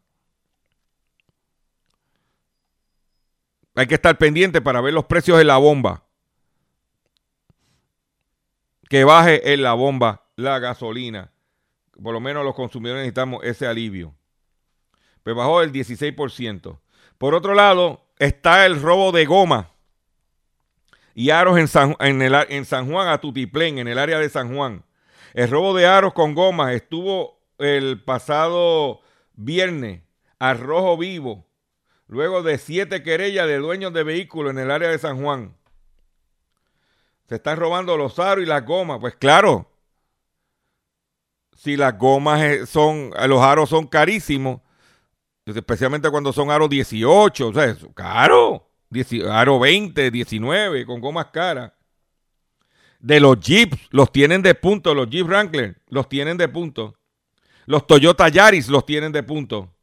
Hay 3.75 3.87
que 3.87 3.95
estar 3.95 4.17
pendiente 4.17 4.61
para 4.61 4.81
ver 4.81 4.93
los 4.93 5.05
precios 5.05 5.39
en 5.39 5.47
la 5.47 5.57
bomba. 5.57 6.03
Que 8.89 9.03
baje 9.03 9.53
en 9.53 9.61
la 9.61 9.73
bomba 9.73 10.25
la 10.35 10.59
gasolina. 10.59 11.31
Por 12.01 12.13
lo 12.13 12.19
menos 12.19 12.43
los 12.43 12.55
consumidores 12.55 13.01
necesitamos 13.01 13.43
ese 13.43 13.67
alivio. 13.67 14.15
Pues 15.23 15.35
bajó 15.35 15.61
el 15.61 15.71
16%. 15.71 16.79
Por 17.17 17.35
otro 17.35 17.53
lado, 17.53 18.07
está 18.17 18.65
el 18.65 18.81
robo 18.81 19.11
de 19.11 19.25
goma 19.25 19.71
y 21.19 21.31
aros 21.31 21.59
en 21.59 21.67
San, 21.67 21.97
en, 21.99 22.21
el, 22.21 22.33
en 22.47 22.63
San 22.63 22.89
Juan, 22.89 23.09
a 23.09 23.17
Tutiplén, 23.19 23.77
en 23.77 23.89
el 23.89 23.99
área 23.99 24.19
de 24.19 24.29
San 24.29 24.55
Juan. 24.55 24.85
El 25.33 25.49
robo 25.49 25.75
de 25.75 25.85
aros 25.85 26.13
con 26.13 26.33
gomas 26.33 26.73
estuvo 26.73 27.41
el 27.57 28.01
pasado 28.01 29.01
viernes 29.33 30.01
a 30.39 30.53
rojo 30.53 30.95
vivo, 30.95 31.45
luego 32.07 32.41
de 32.41 32.57
siete 32.57 33.03
querellas 33.03 33.47
de 33.47 33.57
dueños 33.57 33.91
de 33.91 34.03
vehículos 34.03 34.51
en 34.51 34.59
el 34.59 34.71
área 34.71 34.87
de 34.87 34.97
San 34.97 35.21
Juan. 35.21 35.57
Se 37.27 37.35
están 37.35 37.57
robando 37.57 37.97
los 37.97 38.17
aros 38.17 38.45
y 38.45 38.47
las 38.47 38.65
gomas. 38.65 38.99
Pues 39.01 39.15
claro, 39.15 39.69
si 41.53 41.75
las 41.75 41.97
gomas 41.97 42.41
eh, 42.43 42.65
son, 42.65 43.11
los 43.27 43.41
aros 43.41 43.67
son 43.67 43.87
carísimos, 43.87 44.61
especialmente 45.45 46.09
cuando 46.09 46.31
son 46.31 46.49
aros 46.49 46.69
18, 46.69 47.49
o 47.49 47.53
sea, 47.53 47.65
es 47.65 47.85
caro. 47.93 48.68
10 48.89 49.25
aro 49.31 49.59
20, 49.59 50.11
19, 50.11 50.85
con 50.85 50.99
gomas 50.99 51.27
caras. 51.27 51.73
De 52.99 53.19
los 53.19 53.39
Jeeps, 53.39 53.77
los 53.91 54.11
tienen 54.11 54.41
de 54.41 54.55
punto. 54.55 54.93
Los 54.93 55.09
Jeep 55.09 55.25
Wrangler, 55.25 55.81
los 55.87 56.09
tienen 56.09 56.37
de 56.37 56.47
punto. 56.49 56.97
Los 57.65 57.87
Toyota 57.87 58.27
Yaris, 58.27 58.67
los 58.67 58.85
tienen 58.85 59.11
de 59.11 59.23
punto. 59.23 59.73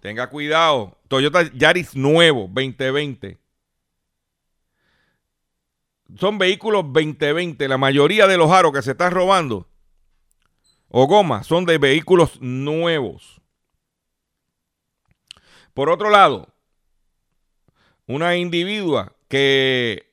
Tenga 0.00 0.28
cuidado. 0.28 0.98
Toyota 1.08 1.50
Yaris 1.52 1.94
nuevo, 1.94 2.48
2020. 2.52 3.38
Son 6.18 6.38
vehículos 6.38 6.84
2020. 6.92 7.68
La 7.68 7.78
mayoría 7.78 8.26
de 8.26 8.36
los 8.36 8.50
aros 8.50 8.72
que 8.72 8.82
se 8.82 8.92
están 8.92 9.12
robando 9.12 9.68
o 10.88 11.06
gomas 11.06 11.46
son 11.46 11.64
de 11.66 11.78
vehículos 11.78 12.40
nuevos. 12.40 13.40
Por 15.72 15.88
otro 15.88 16.10
lado, 16.10 16.49
una 18.10 18.36
individua 18.36 19.12
que 19.28 20.10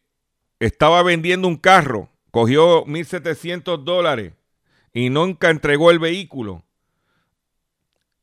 estaba 0.60 1.02
vendiendo 1.02 1.48
un 1.48 1.58
carro, 1.58 2.10
cogió 2.30 2.86
1.700 2.86 3.84
dólares 3.84 4.34
y 4.94 5.10
nunca 5.10 5.50
entregó 5.50 5.90
el 5.90 5.98
vehículo 5.98 6.64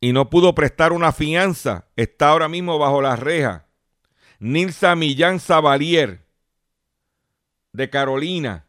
y 0.01 0.12
no 0.12 0.31
pudo 0.31 0.55
prestar 0.55 0.93
una 0.93 1.11
fianza, 1.11 1.89
está 1.97 2.29
ahora 2.29 2.49
mismo 2.49 2.79
bajo 2.79 3.03
la 3.03 3.16
reja. 3.16 3.66
Nilsa 4.39 4.95
Millán 4.95 5.41
Zavalier, 5.41 6.25
de 7.72 7.91
Carolina, 7.91 8.66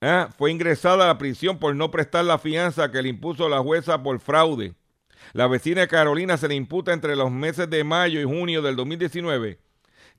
¿eh? 0.00 0.26
fue 0.36 0.50
ingresada 0.50 1.04
a 1.04 1.08
la 1.08 1.18
prisión 1.18 1.60
por 1.60 1.76
no 1.76 1.92
prestar 1.92 2.24
la 2.24 2.38
fianza 2.38 2.90
que 2.90 3.00
le 3.00 3.10
impuso 3.10 3.48
la 3.48 3.60
jueza 3.60 4.02
por 4.02 4.18
fraude. 4.18 4.74
La 5.32 5.46
vecina 5.46 5.86
Carolina 5.86 6.36
se 6.36 6.48
le 6.48 6.54
imputa 6.54 6.92
entre 6.92 7.16
los 7.16 7.30
meses 7.30 7.68
de 7.68 7.84
mayo 7.84 8.20
y 8.20 8.24
junio 8.24 8.62
del 8.62 8.76
2019. 8.76 9.58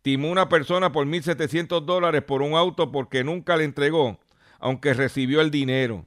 Timó 0.01 0.29
una 0.31 0.47
persona 0.49 0.91
por 0.91 1.05
1.700 1.05 1.85
dólares 1.85 2.23
por 2.23 2.41
un 2.41 2.53
auto 2.53 2.91
porque 2.91 3.23
nunca 3.23 3.57
le 3.57 3.63
entregó, 3.63 4.19
aunque 4.59 4.93
recibió 4.93 5.41
el 5.41 5.51
dinero. 5.51 6.05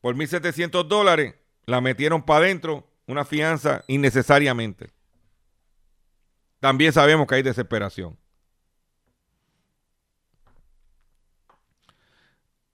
Por 0.00 0.14
1.700 0.16 0.84
dólares 0.86 1.34
la 1.66 1.80
metieron 1.80 2.22
para 2.22 2.46
adentro, 2.46 2.88
una 3.06 3.24
fianza 3.24 3.84
innecesariamente. 3.88 4.90
También 6.60 6.92
sabemos 6.92 7.26
que 7.26 7.36
hay 7.36 7.42
desesperación. 7.42 8.18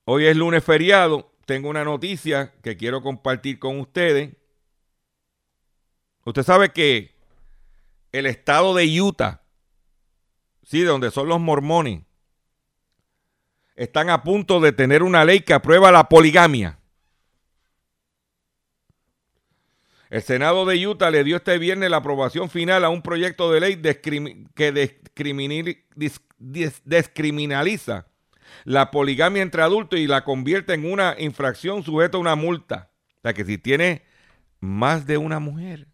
Hoy 0.05 0.25
es 0.27 0.37
lunes 0.37 0.63
feriado. 0.63 1.31
Tengo 1.45 1.69
una 1.69 1.83
noticia 1.83 2.53
que 2.63 2.75
quiero 2.75 3.01
compartir 3.01 3.59
con 3.59 3.79
ustedes. 3.79 4.35
Usted 6.25 6.43
sabe 6.43 6.73
que 6.73 7.15
el 8.11 8.25
estado 8.25 8.73
de 8.73 8.99
Utah, 8.99 9.43
sí, 10.63 10.81
donde 10.81 11.11
son 11.11 11.27
los 11.29 11.39
mormones, 11.39 12.01
están 13.75 14.09
a 14.09 14.23
punto 14.23 14.59
de 14.59 14.71
tener 14.71 15.03
una 15.03 15.23
ley 15.23 15.41
que 15.41 15.53
aprueba 15.53 15.91
la 15.91 16.09
poligamia. 16.09 16.79
El 20.09 20.23
Senado 20.23 20.65
de 20.65 20.87
Utah 20.87 21.11
le 21.11 21.23
dio 21.23 21.35
este 21.37 21.57
viernes 21.57 21.89
la 21.89 21.97
aprobación 21.97 22.49
final 22.49 22.85
a 22.85 22.89
un 22.89 23.01
proyecto 23.01 23.51
de 23.51 23.59
ley 23.59 23.75
que 23.75 24.73
descriminil- 24.73 25.83
dis- 25.95 26.21
dis- 26.39 26.81
descriminaliza 26.85 28.07
la 28.63 28.91
poligamia 28.91 29.41
entre 29.41 29.61
adultos 29.61 29.99
y 29.99 30.07
la 30.07 30.23
convierte 30.23 30.73
en 30.73 30.91
una 30.91 31.15
infracción 31.19 31.83
sujeta 31.83 32.17
a 32.17 32.21
una 32.21 32.35
multa. 32.35 32.91
O 33.17 33.21
sea 33.21 33.33
que 33.33 33.45
si 33.45 33.57
tiene 33.57 34.03
más 34.59 35.05
de 35.05 35.17
una 35.17 35.39
mujer, 35.39 35.87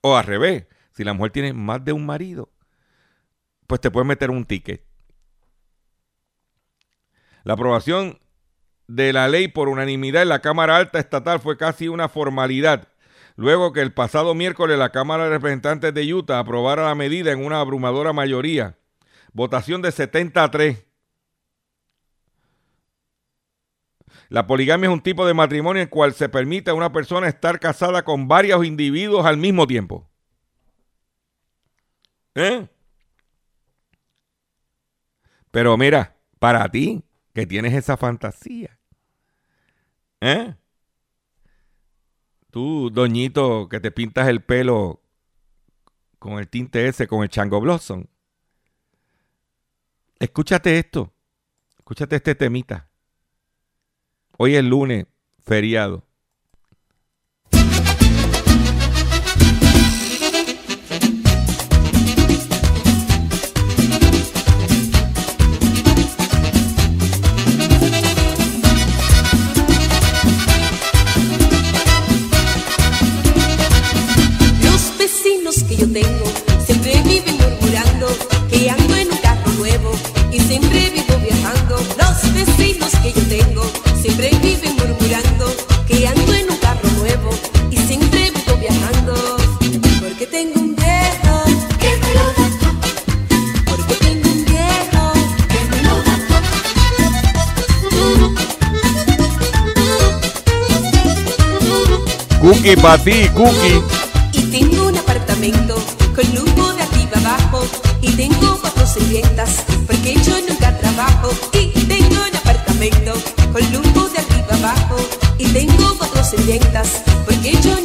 o 0.00 0.16
al 0.16 0.24
revés, 0.24 0.66
si 0.92 1.04
la 1.04 1.14
mujer 1.14 1.32
tiene 1.32 1.52
más 1.52 1.84
de 1.84 1.92
un 1.92 2.04
marido, 2.04 2.50
pues 3.66 3.80
te 3.80 3.90
puedes 3.90 4.06
meter 4.06 4.30
un 4.30 4.44
ticket. 4.44 4.84
La 7.44 7.54
aprobación 7.54 8.20
de 8.86 9.12
la 9.12 9.28
ley 9.28 9.48
por 9.48 9.68
unanimidad 9.68 10.22
en 10.22 10.28
la 10.28 10.40
Cámara 10.40 10.76
Alta 10.76 10.98
Estatal 10.98 11.40
fue 11.40 11.56
casi 11.56 11.88
una 11.88 12.08
formalidad, 12.08 12.88
luego 13.36 13.72
que 13.72 13.80
el 13.80 13.92
pasado 13.92 14.34
miércoles 14.34 14.78
la 14.78 14.90
Cámara 14.90 15.24
de 15.24 15.30
Representantes 15.30 15.94
de 15.94 16.12
Utah 16.12 16.40
aprobara 16.40 16.86
la 16.86 16.94
medida 16.94 17.32
en 17.32 17.44
una 17.44 17.60
abrumadora 17.60 18.12
mayoría. 18.12 18.76
Votación 19.32 19.82
de 19.82 19.92
70 19.92 20.44
a 20.44 20.50
3. 20.50 20.86
La 24.28 24.46
poligamia 24.46 24.88
es 24.88 24.92
un 24.92 25.02
tipo 25.02 25.26
de 25.26 25.34
matrimonio 25.34 25.82
en 25.82 25.86
el 25.86 25.90
cual 25.90 26.14
se 26.14 26.28
permite 26.28 26.70
a 26.70 26.74
una 26.74 26.92
persona 26.92 27.28
estar 27.28 27.60
casada 27.60 28.02
con 28.04 28.28
varios 28.28 28.64
individuos 28.64 29.26
al 29.26 29.36
mismo 29.36 29.66
tiempo. 29.66 30.08
¿Eh? 32.34 32.68
Pero 35.50 35.76
mira, 35.76 36.16
para 36.38 36.68
ti, 36.70 37.04
que 37.34 37.46
tienes 37.46 37.74
esa 37.74 37.96
fantasía, 37.96 38.78
¿eh? 40.20 40.54
Tú, 42.50 42.90
doñito, 42.90 43.68
que 43.68 43.80
te 43.80 43.90
pintas 43.90 44.28
el 44.28 44.42
pelo 44.42 45.02
con 46.18 46.38
el 46.38 46.48
tinte 46.48 46.86
ese, 46.86 47.06
con 47.06 47.22
el 47.22 47.28
chango 47.28 47.60
blossom. 47.60 48.06
Escúchate 50.22 50.78
esto. 50.78 51.12
Escúchate 51.78 52.14
este 52.14 52.36
temita. 52.36 52.88
Hoy 54.38 54.54
es 54.54 54.62
lunes, 54.62 55.06
feriado. 55.40 56.06
Y 104.32 104.42
tengo 104.44 104.86
un 104.86 104.96
apartamento 104.96 105.74
con 106.14 106.24
lujo 106.34 106.72
de 106.72 106.82
arriba 106.82 107.18
abajo. 107.18 107.66
Y 108.00 108.12
tengo 108.12 108.58
cuatro 108.62 108.86
sirvientas 108.86 109.62
porque 109.86 110.14
yo 110.24 110.40
nunca 110.48 110.78
trabajo. 110.78 111.28
Y 111.52 111.66
tengo 111.84 112.16
un 112.30 112.34
apartamento 112.34 113.12
con 113.52 113.62
lujo 113.72 114.08
de 114.08 114.18
arriba 114.20 114.54
abajo. 114.56 114.96
Y 115.36 115.44
tengo 115.48 115.96
cuatro 115.98 116.24
sirvientas 116.24 117.02
porque 117.26 117.52
yo 117.62 117.81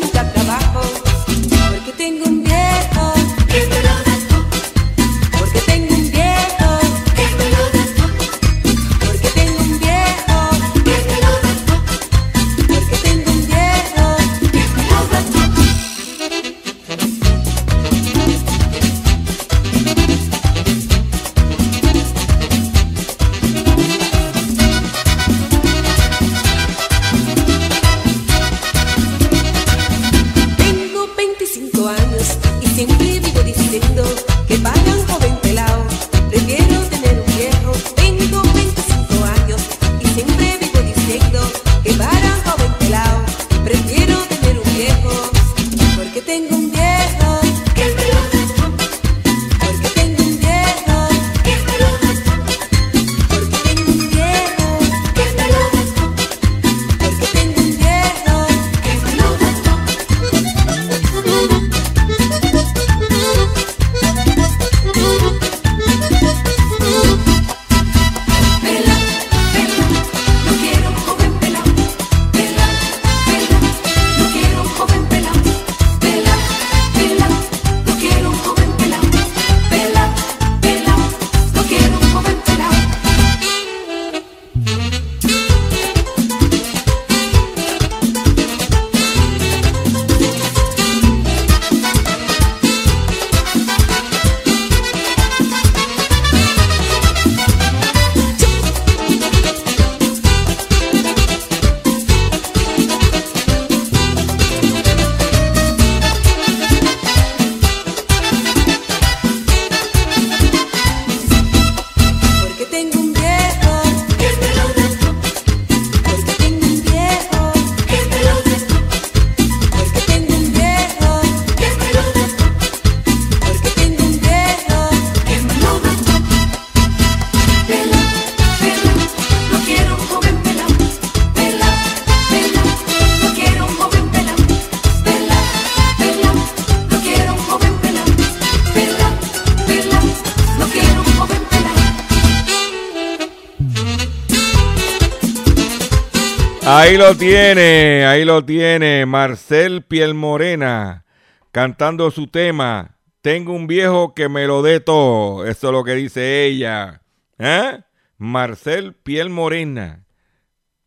tiene, 147.18 148.05
ahí 148.05 148.26
lo 148.26 148.45
tiene. 148.45 149.05
Marcel 149.05 149.84
Piel 149.84 150.13
Morena 150.13 151.05
cantando 151.51 152.11
su 152.11 152.28
tema. 152.28 152.97
Tengo 153.22 153.53
un 153.53 153.68
viejo 153.68 154.13
que 154.13 154.30
me 154.30 154.47
lo 154.47 154.61
dé 154.61 154.80
todo. 154.80 155.45
Eso 155.45 155.68
es 155.68 155.74
lo 155.74 155.84
que 155.84 155.95
dice 155.95 156.45
ella. 156.45 157.01
¿Eh? 157.39 157.82
Marcel 158.18 158.93
Piel 158.93 159.30
Morena. 159.30 160.05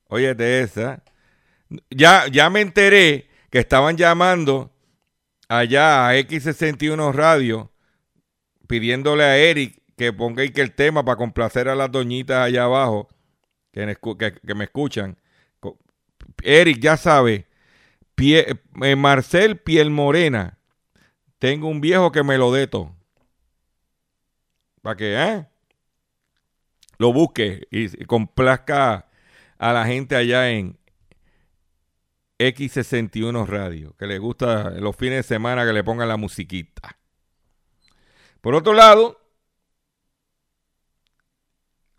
Óyete 0.09 0.61
esa. 0.61 1.03
Ya, 1.91 2.27
ya 2.29 2.51
me 2.51 2.61
enteré 2.61 3.29
que 3.51 3.59
estaban 3.59 3.97
llamando 3.97 4.73
allá 5.49 6.09
a 6.09 6.15
X61 6.17 7.13
Radio 7.13 7.71
pidiéndole 8.67 9.25
a 9.25 9.37
Eric 9.37 9.81
que 9.97 10.13
ponga 10.13 10.43
ahí 10.43 10.51
que 10.51 10.63
el 10.63 10.73
tema 10.73 11.05
para 11.05 11.17
complacer 11.17 11.69
a 11.69 11.75
las 11.75 11.91
doñitas 11.91 12.39
allá 12.39 12.65
abajo 12.65 13.09
que 13.73 13.85
me, 14.55 14.65
escuchan. 14.65 15.17
Eric, 16.43 16.81
ya 16.81 16.97
sabe, 16.97 17.47
eh, 18.17 18.97
Marcel 18.97 19.59
Piel 19.59 19.91
Morena, 19.91 20.59
tengo 21.39 21.69
un 21.69 21.81
viejo 21.81 22.13
que 22.13 22.23
me 22.23 22.39
lo 22.39 22.53
dé 22.53 22.67
todo. 22.67 22.95
Para 24.83 24.97
que, 24.97 25.15
¿eh? 25.15 25.47
Lo 26.99 27.13
busque 27.13 27.67
y, 27.71 28.03
y 28.03 28.05
complazca 28.05 29.09
a 29.59 29.73
la 29.73 29.87
gente 29.87 30.17
allá 30.17 30.51
en 30.51 30.79
X61 32.39 33.47
Radio, 33.47 33.95
que 33.99 34.07
le 34.07 34.19
gusta 34.19 34.71
los 34.71 34.97
fines 34.97 35.19
de 35.19 35.23
semana 35.23 35.65
que 35.65 35.73
le 35.73 35.85
pongan 35.85 36.09
la 36.09 36.17
musiquita. 36.17 36.97
Por 38.41 38.55
otro 38.55 38.73
lado, 38.73 39.20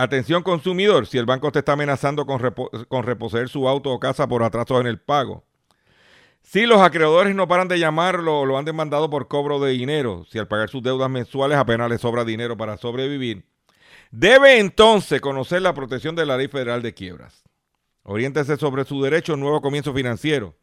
atención 0.01 0.43
consumidor, 0.43 1.07
si 1.07 1.17
el 1.17 1.25
banco 1.25 1.51
te 1.51 1.59
está 1.59 1.73
amenazando 1.73 2.25
con, 2.25 2.39
repo- 2.39 2.69
reposeer 3.03 3.49
su 3.49 3.67
auto 3.67 3.91
o 3.91 3.99
casa 3.99 4.27
por 4.27 4.43
atrasos 4.43 4.81
en 4.81 4.87
el 4.87 4.99
pago. 4.99 5.43
Si 6.41 6.65
los 6.65 6.81
acreedores 6.81 7.35
no 7.35 7.47
paran 7.47 7.67
de 7.67 7.77
llamarlo 7.77 8.39
o 8.39 8.45
lo 8.45 8.57
han 8.57 8.65
demandado 8.65 9.09
por 9.09 9.27
cobro 9.27 9.59
de 9.59 9.71
dinero, 9.71 10.25
si 10.29 10.39
al 10.39 10.47
pagar 10.47 10.69
sus 10.69 10.81
deudas 10.81 11.09
mensuales 11.09 11.57
apenas 11.57 11.89
le 11.89 11.97
sobra 11.99 12.25
dinero 12.25 12.57
para 12.57 12.77
sobrevivir, 12.77 13.45
debe 14.09 14.59
entonces 14.59 15.21
conocer 15.21 15.61
la 15.61 15.73
protección 15.73 16.15
de 16.15 16.25
la 16.25 16.37
Ley 16.37 16.47
Federal 16.47 16.81
de 16.81 16.93
Quiebras. 16.93 17.43
Oriéntese 18.03 18.57
sobre 18.57 18.85
su 18.85 19.01
derecho 19.03 19.33
a 19.33 19.35
un 19.35 19.41
nuevo 19.41 19.61
comienzo 19.61 19.93
financiero. 19.93 20.55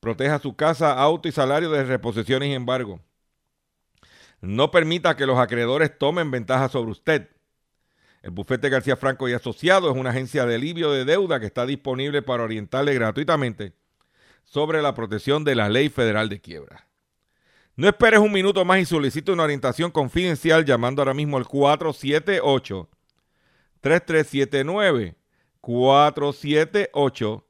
Proteja 0.00 0.38
su 0.38 0.56
casa, 0.56 0.94
auto 0.94 1.28
y 1.28 1.32
salario 1.32 1.70
de 1.70 1.84
reposiciones 1.84 2.48
y 2.48 2.54
embargo. 2.54 3.00
No 4.40 4.70
permita 4.70 5.14
que 5.14 5.26
los 5.26 5.38
acreedores 5.38 5.96
tomen 5.96 6.30
ventaja 6.30 6.68
sobre 6.68 6.90
usted. 6.90 7.28
El 8.22 8.30
bufete 8.30 8.68
García 8.68 8.96
Franco 8.96 9.28
y 9.28 9.32
Asociado 9.32 9.90
es 9.90 9.96
una 9.96 10.10
agencia 10.10 10.46
de 10.46 10.54
alivio 10.54 10.92
de 10.92 11.04
deuda 11.04 11.40
que 11.40 11.46
está 11.46 11.66
disponible 11.66 12.22
para 12.22 12.44
orientarle 12.44 12.94
gratuitamente 12.94 13.72
sobre 14.44 14.80
la 14.80 14.94
protección 14.94 15.42
de 15.42 15.56
la 15.56 15.68
Ley 15.68 15.88
Federal 15.88 16.28
de 16.28 16.40
Quiebra. 16.40 16.86
No 17.74 17.88
esperes 17.88 18.20
un 18.20 18.30
minuto 18.30 18.64
más 18.64 18.78
y 18.78 18.84
solicite 18.84 19.32
una 19.32 19.42
orientación 19.42 19.90
confidencial 19.90 20.64
llamando 20.64 21.02
ahora 21.02 21.14
mismo 21.14 21.36
al 21.36 21.48
478 21.48 22.88
3379 23.80 25.16
478 25.60 27.46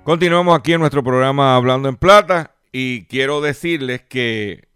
Continuamos 0.04 0.58
aquí 0.58 0.72
en 0.72 0.80
nuestro 0.80 1.04
programa 1.04 1.54
Hablando 1.54 1.90
en 1.90 1.96
Plata 1.96 2.54
y 2.72 3.04
quiero 3.04 3.42
decirles 3.42 4.00
que 4.00 4.70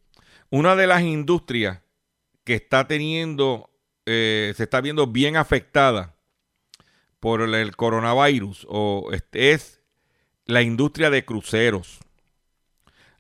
una 0.50 0.76
de 0.76 0.86
las 0.86 1.00
industrias 1.00 1.83
que 2.44 2.54
está 2.54 2.86
teniendo, 2.86 3.70
eh, 4.06 4.52
se 4.56 4.64
está 4.64 4.80
viendo 4.80 5.06
bien 5.06 5.36
afectada 5.36 6.14
por 7.20 7.40
el 7.40 7.76
coronavirus 7.76 8.66
o 8.68 9.10
es 9.32 9.80
la 10.44 10.62
industria 10.62 11.10
de 11.10 11.24
cruceros. 11.24 12.00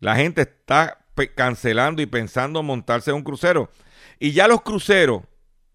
La 0.00 0.16
gente 0.16 0.42
está 0.42 1.06
cancelando 1.34 2.02
y 2.02 2.06
pensando 2.06 2.62
montarse 2.62 3.10
en 3.10 3.16
un 3.16 3.22
crucero. 3.22 3.70
Y 4.18 4.32
ya 4.32 4.46
los 4.48 4.62
cruceros 4.62 5.22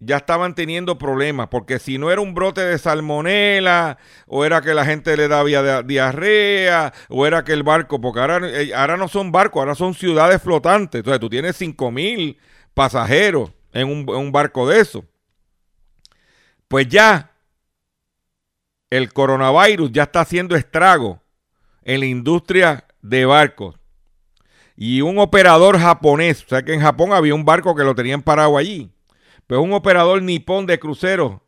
ya 0.01 0.17
estaban 0.17 0.55
teniendo 0.55 0.97
problemas, 0.97 1.49
porque 1.49 1.77
si 1.79 1.97
no 1.97 2.09
era 2.11 2.21
un 2.21 2.33
brote 2.33 2.61
de 2.61 2.77
salmonela, 2.77 3.97
o 4.27 4.45
era 4.45 4.61
que 4.61 4.73
la 4.73 4.85
gente 4.85 5.17
le 5.17 5.27
daba 5.27 5.43
dia- 5.43 5.83
diarrea, 5.83 6.93
o 7.09 7.25
era 7.25 7.43
que 7.43 7.51
el 7.51 7.63
barco, 7.63 7.99
porque 7.99 8.19
ahora, 8.21 8.39
eh, 8.47 8.73
ahora 8.73 8.95
no 8.95 9.09
son 9.09 9.31
barcos, 9.31 9.59
ahora 9.59 9.75
son 9.75 9.93
ciudades 9.93 10.41
flotantes. 10.41 10.99
Entonces 10.99 11.19
tú 11.19 11.29
tienes 11.29 11.57
5 11.57 11.91
mil 11.91 12.37
pasajeros 12.73 13.51
en 13.73 13.87
un, 13.87 14.31
barco 14.31 14.67
de 14.67 14.79
eso. 14.79 15.05
Pues 16.67 16.87
ya 16.87 17.31
el 18.89 19.13
coronavirus 19.13 19.91
ya 19.91 20.03
está 20.03 20.21
haciendo 20.21 20.55
estrago 20.55 21.21
en 21.83 21.99
la 21.99 22.05
industria 22.05 22.85
de 23.01 23.25
barcos. 23.25 23.75
Y 24.75 25.01
un 25.01 25.19
operador 25.19 25.77
japonés, 25.77 26.43
o 26.45 26.47
sea 26.47 26.63
que 26.63 26.73
en 26.73 26.81
Japón 26.81 27.11
había 27.11 27.35
un 27.35 27.45
barco 27.45 27.75
que 27.75 27.83
lo 27.83 27.95
tenían 27.95 28.21
parado 28.21 28.57
allí, 28.57 28.91
pero 29.45 29.61
un 29.61 29.73
operador 29.73 30.21
nipón 30.21 30.65
de 30.65 30.79
cruceros, 30.79 31.41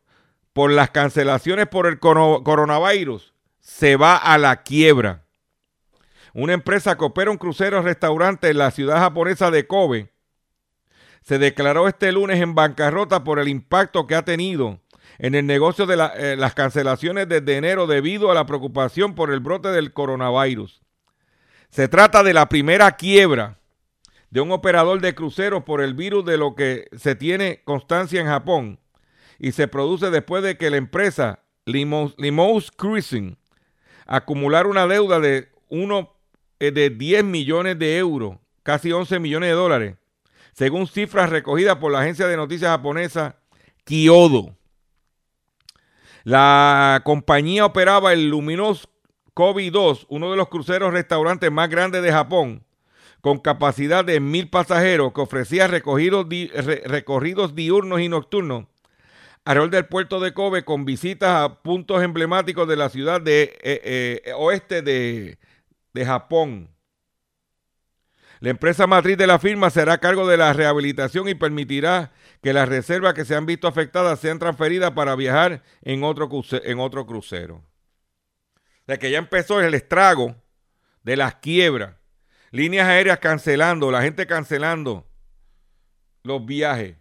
por 0.52 0.70
las 0.70 0.90
cancelaciones 0.90 1.66
por 1.66 1.86
el 1.86 1.98
coro- 1.98 2.42
coronavirus, 2.44 3.32
se 3.58 3.96
va 3.96 4.16
a 4.16 4.36
la 4.36 4.62
quiebra. 4.62 5.24
Una 6.34 6.52
empresa 6.52 6.96
que 6.98 7.04
opera 7.04 7.30
un 7.30 7.38
crucero 7.38 7.80
restaurante 7.80 8.50
en 8.50 8.58
la 8.58 8.70
ciudad 8.70 8.98
japonesa 8.98 9.50
de 9.50 9.66
Kobe 9.66 10.11
se 11.22 11.38
declaró 11.38 11.88
este 11.88 12.12
lunes 12.12 12.40
en 12.40 12.54
bancarrota 12.54 13.24
por 13.24 13.38
el 13.38 13.48
impacto 13.48 14.06
que 14.06 14.14
ha 14.14 14.24
tenido 14.24 14.80
en 15.18 15.34
el 15.34 15.46
negocio 15.46 15.86
de 15.86 15.94
eh, 16.16 16.36
las 16.36 16.54
cancelaciones 16.54 17.28
desde 17.28 17.56
enero 17.56 17.86
debido 17.86 18.30
a 18.30 18.34
la 18.34 18.46
preocupación 18.46 19.14
por 19.14 19.32
el 19.32 19.40
brote 19.40 19.68
del 19.68 19.92
coronavirus. 19.92 20.82
Se 21.70 21.88
trata 21.88 22.22
de 22.22 22.34
la 22.34 22.48
primera 22.48 22.92
quiebra 22.92 23.58
de 24.30 24.40
un 24.40 24.50
operador 24.50 25.00
de 25.00 25.14
cruceros 25.14 25.62
por 25.62 25.80
el 25.80 25.94
virus 25.94 26.24
de 26.24 26.38
lo 26.38 26.54
que 26.54 26.88
se 26.96 27.14
tiene 27.14 27.62
constancia 27.64 28.20
en 28.20 28.26
Japón 28.26 28.80
y 29.38 29.52
se 29.52 29.68
produce 29.68 30.10
después 30.10 30.42
de 30.42 30.56
que 30.56 30.70
la 30.70 30.76
empresa 30.76 31.40
Limos 31.64 32.70
Cruising 32.72 33.36
acumular 34.06 34.66
una 34.66 34.86
deuda 34.86 35.20
de 35.20 35.50
uno 35.68 36.14
eh, 36.58 36.72
de 36.72 36.90
10 36.90 37.24
millones 37.24 37.78
de 37.78 37.98
euros, 37.98 38.36
casi 38.62 38.90
11 38.90 39.20
millones 39.20 39.50
de 39.50 39.54
dólares, 39.54 39.96
según 40.52 40.86
cifras 40.86 41.30
recogidas 41.30 41.76
por 41.76 41.92
la 41.92 42.00
agencia 42.00 42.26
de 42.26 42.36
noticias 42.36 42.70
japonesa 42.70 43.36
Kyodo. 43.84 44.56
La 46.24 47.00
compañía 47.04 47.66
operaba 47.66 48.12
el 48.12 48.28
Luminos 48.28 48.88
Kobe 49.34 49.70
2, 49.70 50.06
uno 50.08 50.30
de 50.30 50.36
los 50.36 50.48
cruceros 50.48 50.92
restaurantes 50.92 51.50
más 51.50 51.68
grandes 51.68 52.02
de 52.02 52.12
Japón, 52.12 52.64
con 53.20 53.38
capacidad 53.38 54.04
de 54.04 54.20
mil 54.20 54.48
pasajeros, 54.48 55.12
que 55.12 55.20
ofrecía 55.20 55.66
recorridos 55.66 56.26
diurnos 57.54 58.00
y 58.00 58.08
nocturnos 58.08 58.66
alrededor 59.44 59.70
del 59.70 59.86
puerto 59.86 60.20
de 60.20 60.32
Kobe 60.32 60.64
con 60.64 60.84
visitas 60.84 61.30
a 61.30 61.62
puntos 61.62 62.02
emblemáticos 62.02 62.68
de 62.68 62.76
la 62.76 62.88
ciudad 62.88 63.20
de 63.20 63.58
eh, 63.62 64.20
eh, 64.24 64.32
oeste 64.36 64.82
de, 64.82 65.38
de 65.92 66.04
Japón. 66.06 66.68
La 68.42 68.50
empresa 68.50 68.88
matriz 68.88 69.16
de 69.16 69.28
la 69.28 69.38
firma 69.38 69.70
será 69.70 69.92
a 69.92 69.98
cargo 69.98 70.26
de 70.26 70.36
la 70.36 70.52
rehabilitación 70.52 71.28
y 71.28 71.36
permitirá 71.36 72.10
que 72.42 72.52
las 72.52 72.68
reservas 72.68 73.14
que 73.14 73.24
se 73.24 73.36
han 73.36 73.46
visto 73.46 73.68
afectadas 73.68 74.18
sean 74.18 74.40
transferidas 74.40 74.90
para 74.90 75.14
viajar 75.14 75.62
en 75.82 76.02
otro, 76.02 76.28
en 76.50 76.80
otro 76.80 77.06
crucero. 77.06 77.64
O 78.88 78.98
que 78.98 79.12
ya 79.12 79.18
empezó 79.18 79.60
el 79.60 79.74
estrago 79.74 80.34
de 81.04 81.16
las 81.16 81.36
quiebras, 81.36 81.94
líneas 82.50 82.88
aéreas 82.88 83.20
cancelando, 83.20 83.92
la 83.92 84.02
gente 84.02 84.26
cancelando 84.26 85.06
los 86.24 86.44
viajes. 86.44 86.96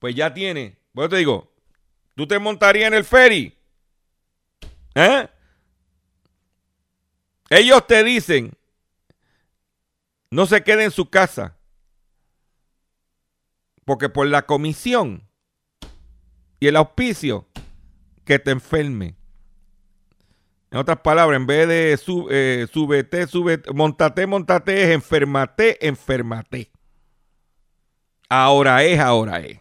Pues 0.00 0.16
ya 0.16 0.34
tiene, 0.34 0.80
pues 0.92 1.10
te 1.10 1.16
digo, 1.16 1.54
¿tú 2.16 2.26
te 2.26 2.40
montarías 2.40 2.88
en 2.88 2.94
el 2.94 3.04
ferry? 3.04 3.56
¿Eh? 4.96 5.28
Ellos 7.50 7.86
te 7.86 8.02
dicen, 8.02 8.58
no 10.30 10.46
se 10.46 10.62
quede 10.62 10.84
en 10.84 10.90
su 10.90 11.08
casa, 11.08 11.56
porque 13.84 14.08
por 14.08 14.26
la 14.26 14.46
comisión 14.46 15.28
y 16.60 16.66
el 16.66 16.76
auspicio 16.76 17.48
que 18.24 18.38
te 18.38 18.50
enferme. 18.50 19.16
En 20.70 20.78
otras 20.78 20.98
palabras, 20.98 21.38
en 21.38 21.46
vez 21.46 21.66
de 21.66 21.96
su, 21.96 22.28
eh, 22.30 22.66
súbete, 22.70 23.26
súbete, 23.26 23.72
montate, 23.72 24.26
montate, 24.26 24.82
es 24.82 24.90
enfermate, 24.90 25.86
enfermate. 25.86 26.70
Ahora 28.28 28.84
es, 28.84 29.00
ahora 29.00 29.40
es. 29.40 29.60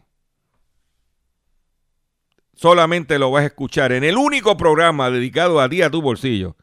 Solamente 2.56 3.20
lo 3.20 3.32
vas 3.32 3.44
a 3.44 3.48
escuchar 3.48 3.94
en 3.94 4.04
el 4.04 4.18
único 4.18 4.58
programa 4.58 5.10
dedicado 5.10 5.62
a 5.62 5.70
ti, 5.70 5.82
a 5.82 5.90
tu 5.90 6.02
bolsillo, 6.02 6.58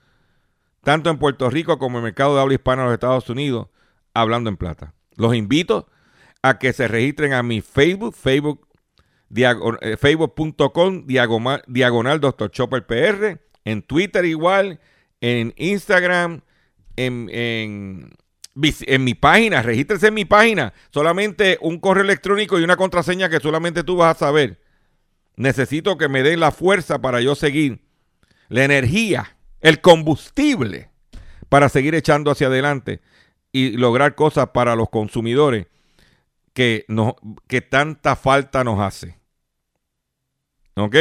tanto 0.82 1.08
en 1.08 1.18
Puerto 1.18 1.48
Rico 1.48 1.78
como 1.78 1.96
en 1.96 2.04
el 2.04 2.10
mercado 2.10 2.34
de 2.34 2.42
habla 2.42 2.54
hispana 2.54 2.82
de 2.82 2.88
los 2.88 2.94
Estados 2.94 3.30
Unidos, 3.30 3.68
hablando 4.14 4.48
en 4.48 4.56
plata. 4.56 4.94
Los 5.16 5.34
invito 5.34 5.88
a 6.42 6.58
que 6.58 6.72
se 6.72 6.88
registren 6.88 7.32
a 7.32 7.42
mi 7.42 7.60
Facebook, 7.60 8.14
Facebook 8.14 8.66
eh, 9.36 9.96
facebook.com 9.96 11.06
diagonal, 11.06 11.62
diagonal 11.66 12.20
Dr. 12.20 12.50
Chopper 12.50 12.86
PR, 12.86 13.40
en 13.64 13.82
Twitter 13.82 14.24
igual, 14.24 14.80
en 15.20 15.52
Instagram, 15.56 16.42
en, 16.96 17.28
en, 17.32 18.10
en 18.62 19.04
mi 19.04 19.14
página, 19.14 19.62
regístrese 19.62 20.08
en 20.08 20.14
mi 20.14 20.24
página, 20.24 20.72
solamente 20.90 21.58
un 21.60 21.80
correo 21.80 22.04
electrónico 22.04 22.60
y 22.60 22.64
una 22.64 22.76
contraseña 22.76 23.28
que 23.28 23.40
solamente 23.40 23.82
tú 23.82 23.96
vas 23.96 24.16
a 24.16 24.26
saber. 24.26 24.60
Necesito 25.36 25.98
que 25.98 26.08
me 26.08 26.22
den 26.22 26.38
la 26.38 26.52
fuerza 26.52 27.00
para 27.00 27.20
yo 27.20 27.34
seguir, 27.34 27.80
la 28.48 28.64
energía, 28.64 29.36
el 29.60 29.80
combustible 29.80 30.90
para 31.48 31.68
seguir 31.68 31.94
echando 31.94 32.30
hacia 32.30 32.46
adelante 32.46 33.00
y 33.54 33.76
lograr 33.76 34.16
cosas 34.16 34.48
para 34.48 34.74
los 34.74 34.90
consumidores 34.90 35.68
que, 36.54 36.86
que 37.46 37.60
tanta 37.60 38.16
falta 38.16 38.64
nos 38.64 38.80
hace. 38.80 39.16
¿Ok? 40.74 40.96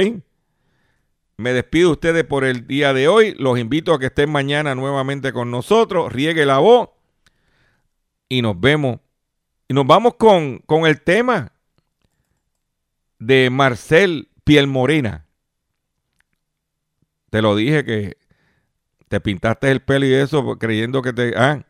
Me 1.36 1.52
despido 1.52 1.88
de 1.88 1.94
ustedes 1.94 2.24
por 2.26 2.44
el 2.44 2.68
día 2.68 2.94
de 2.94 3.08
hoy. 3.08 3.34
Los 3.40 3.58
invito 3.58 3.92
a 3.92 4.00
que 4.00 4.06
estén 4.06 4.30
mañana 4.30 4.76
nuevamente 4.76 5.34
con 5.34 5.50
nosotros. 5.50 6.14
Riegue 6.14 6.46
la 6.46 6.60
voz. 6.60 6.90
Y 8.30 8.44
nos 8.44 8.60
vemos. 8.60 9.00
Y 9.68 9.74
nos 9.74 9.88
vamos 9.88 10.14
con, 10.14 10.60
con 10.60 10.86
el 10.86 11.02
tema 11.02 11.54
de 13.18 13.50
Marcel 13.50 14.30
Piel 14.44 14.68
Morena. 14.68 15.26
Te 17.32 17.42
lo 17.42 17.56
dije 17.56 17.84
que 17.84 18.16
te 19.08 19.20
pintaste 19.20 19.72
el 19.72 19.82
pelo 19.82 20.06
y 20.06 20.14
eso 20.14 20.60
creyendo 20.60 21.02
que 21.02 21.14
te, 21.14 21.34
ah, 21.36 21.66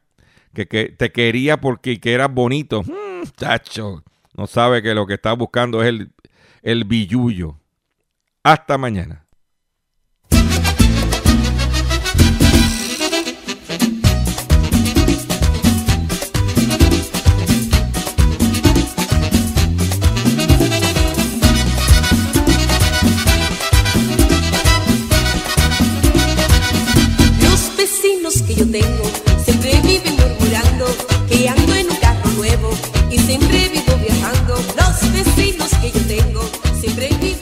que, 0.54 0.68
que 0.68 0.86
te 0.90 1.12
quería 1.12 1.60
porque 1.60 2.00
que 2.00 2.14
eras 2.14 2.34
bonito. 2.34 2.84
Mm, 2.84 3.28
chacho, 3.38 4.04
no 4.36 4.48
sabe 4.48 4.82
que 4.82 4.94
lo 4.94 5.06
que 5.06 5.16
está 5.16 5.34
buscando 5.34 5.82
es 5.82 5.90
el, 5.90 6.12
el 6.62 6.86
billullo. 6.86 7.60
Hasta 8.44 8.78
mañana. 8.78 9.26
Los 27.42 27.78
vecinos 27.78 28.42
que 28.42 28.56
yo 28.56 28.70
tengo 28.70 29.03
que 35.84 35.92
yo 35.92 36.08
tengo 36.08 36.42
siempre 36.80 37.10
en 37.10 37.20
mí. 37.20 37.33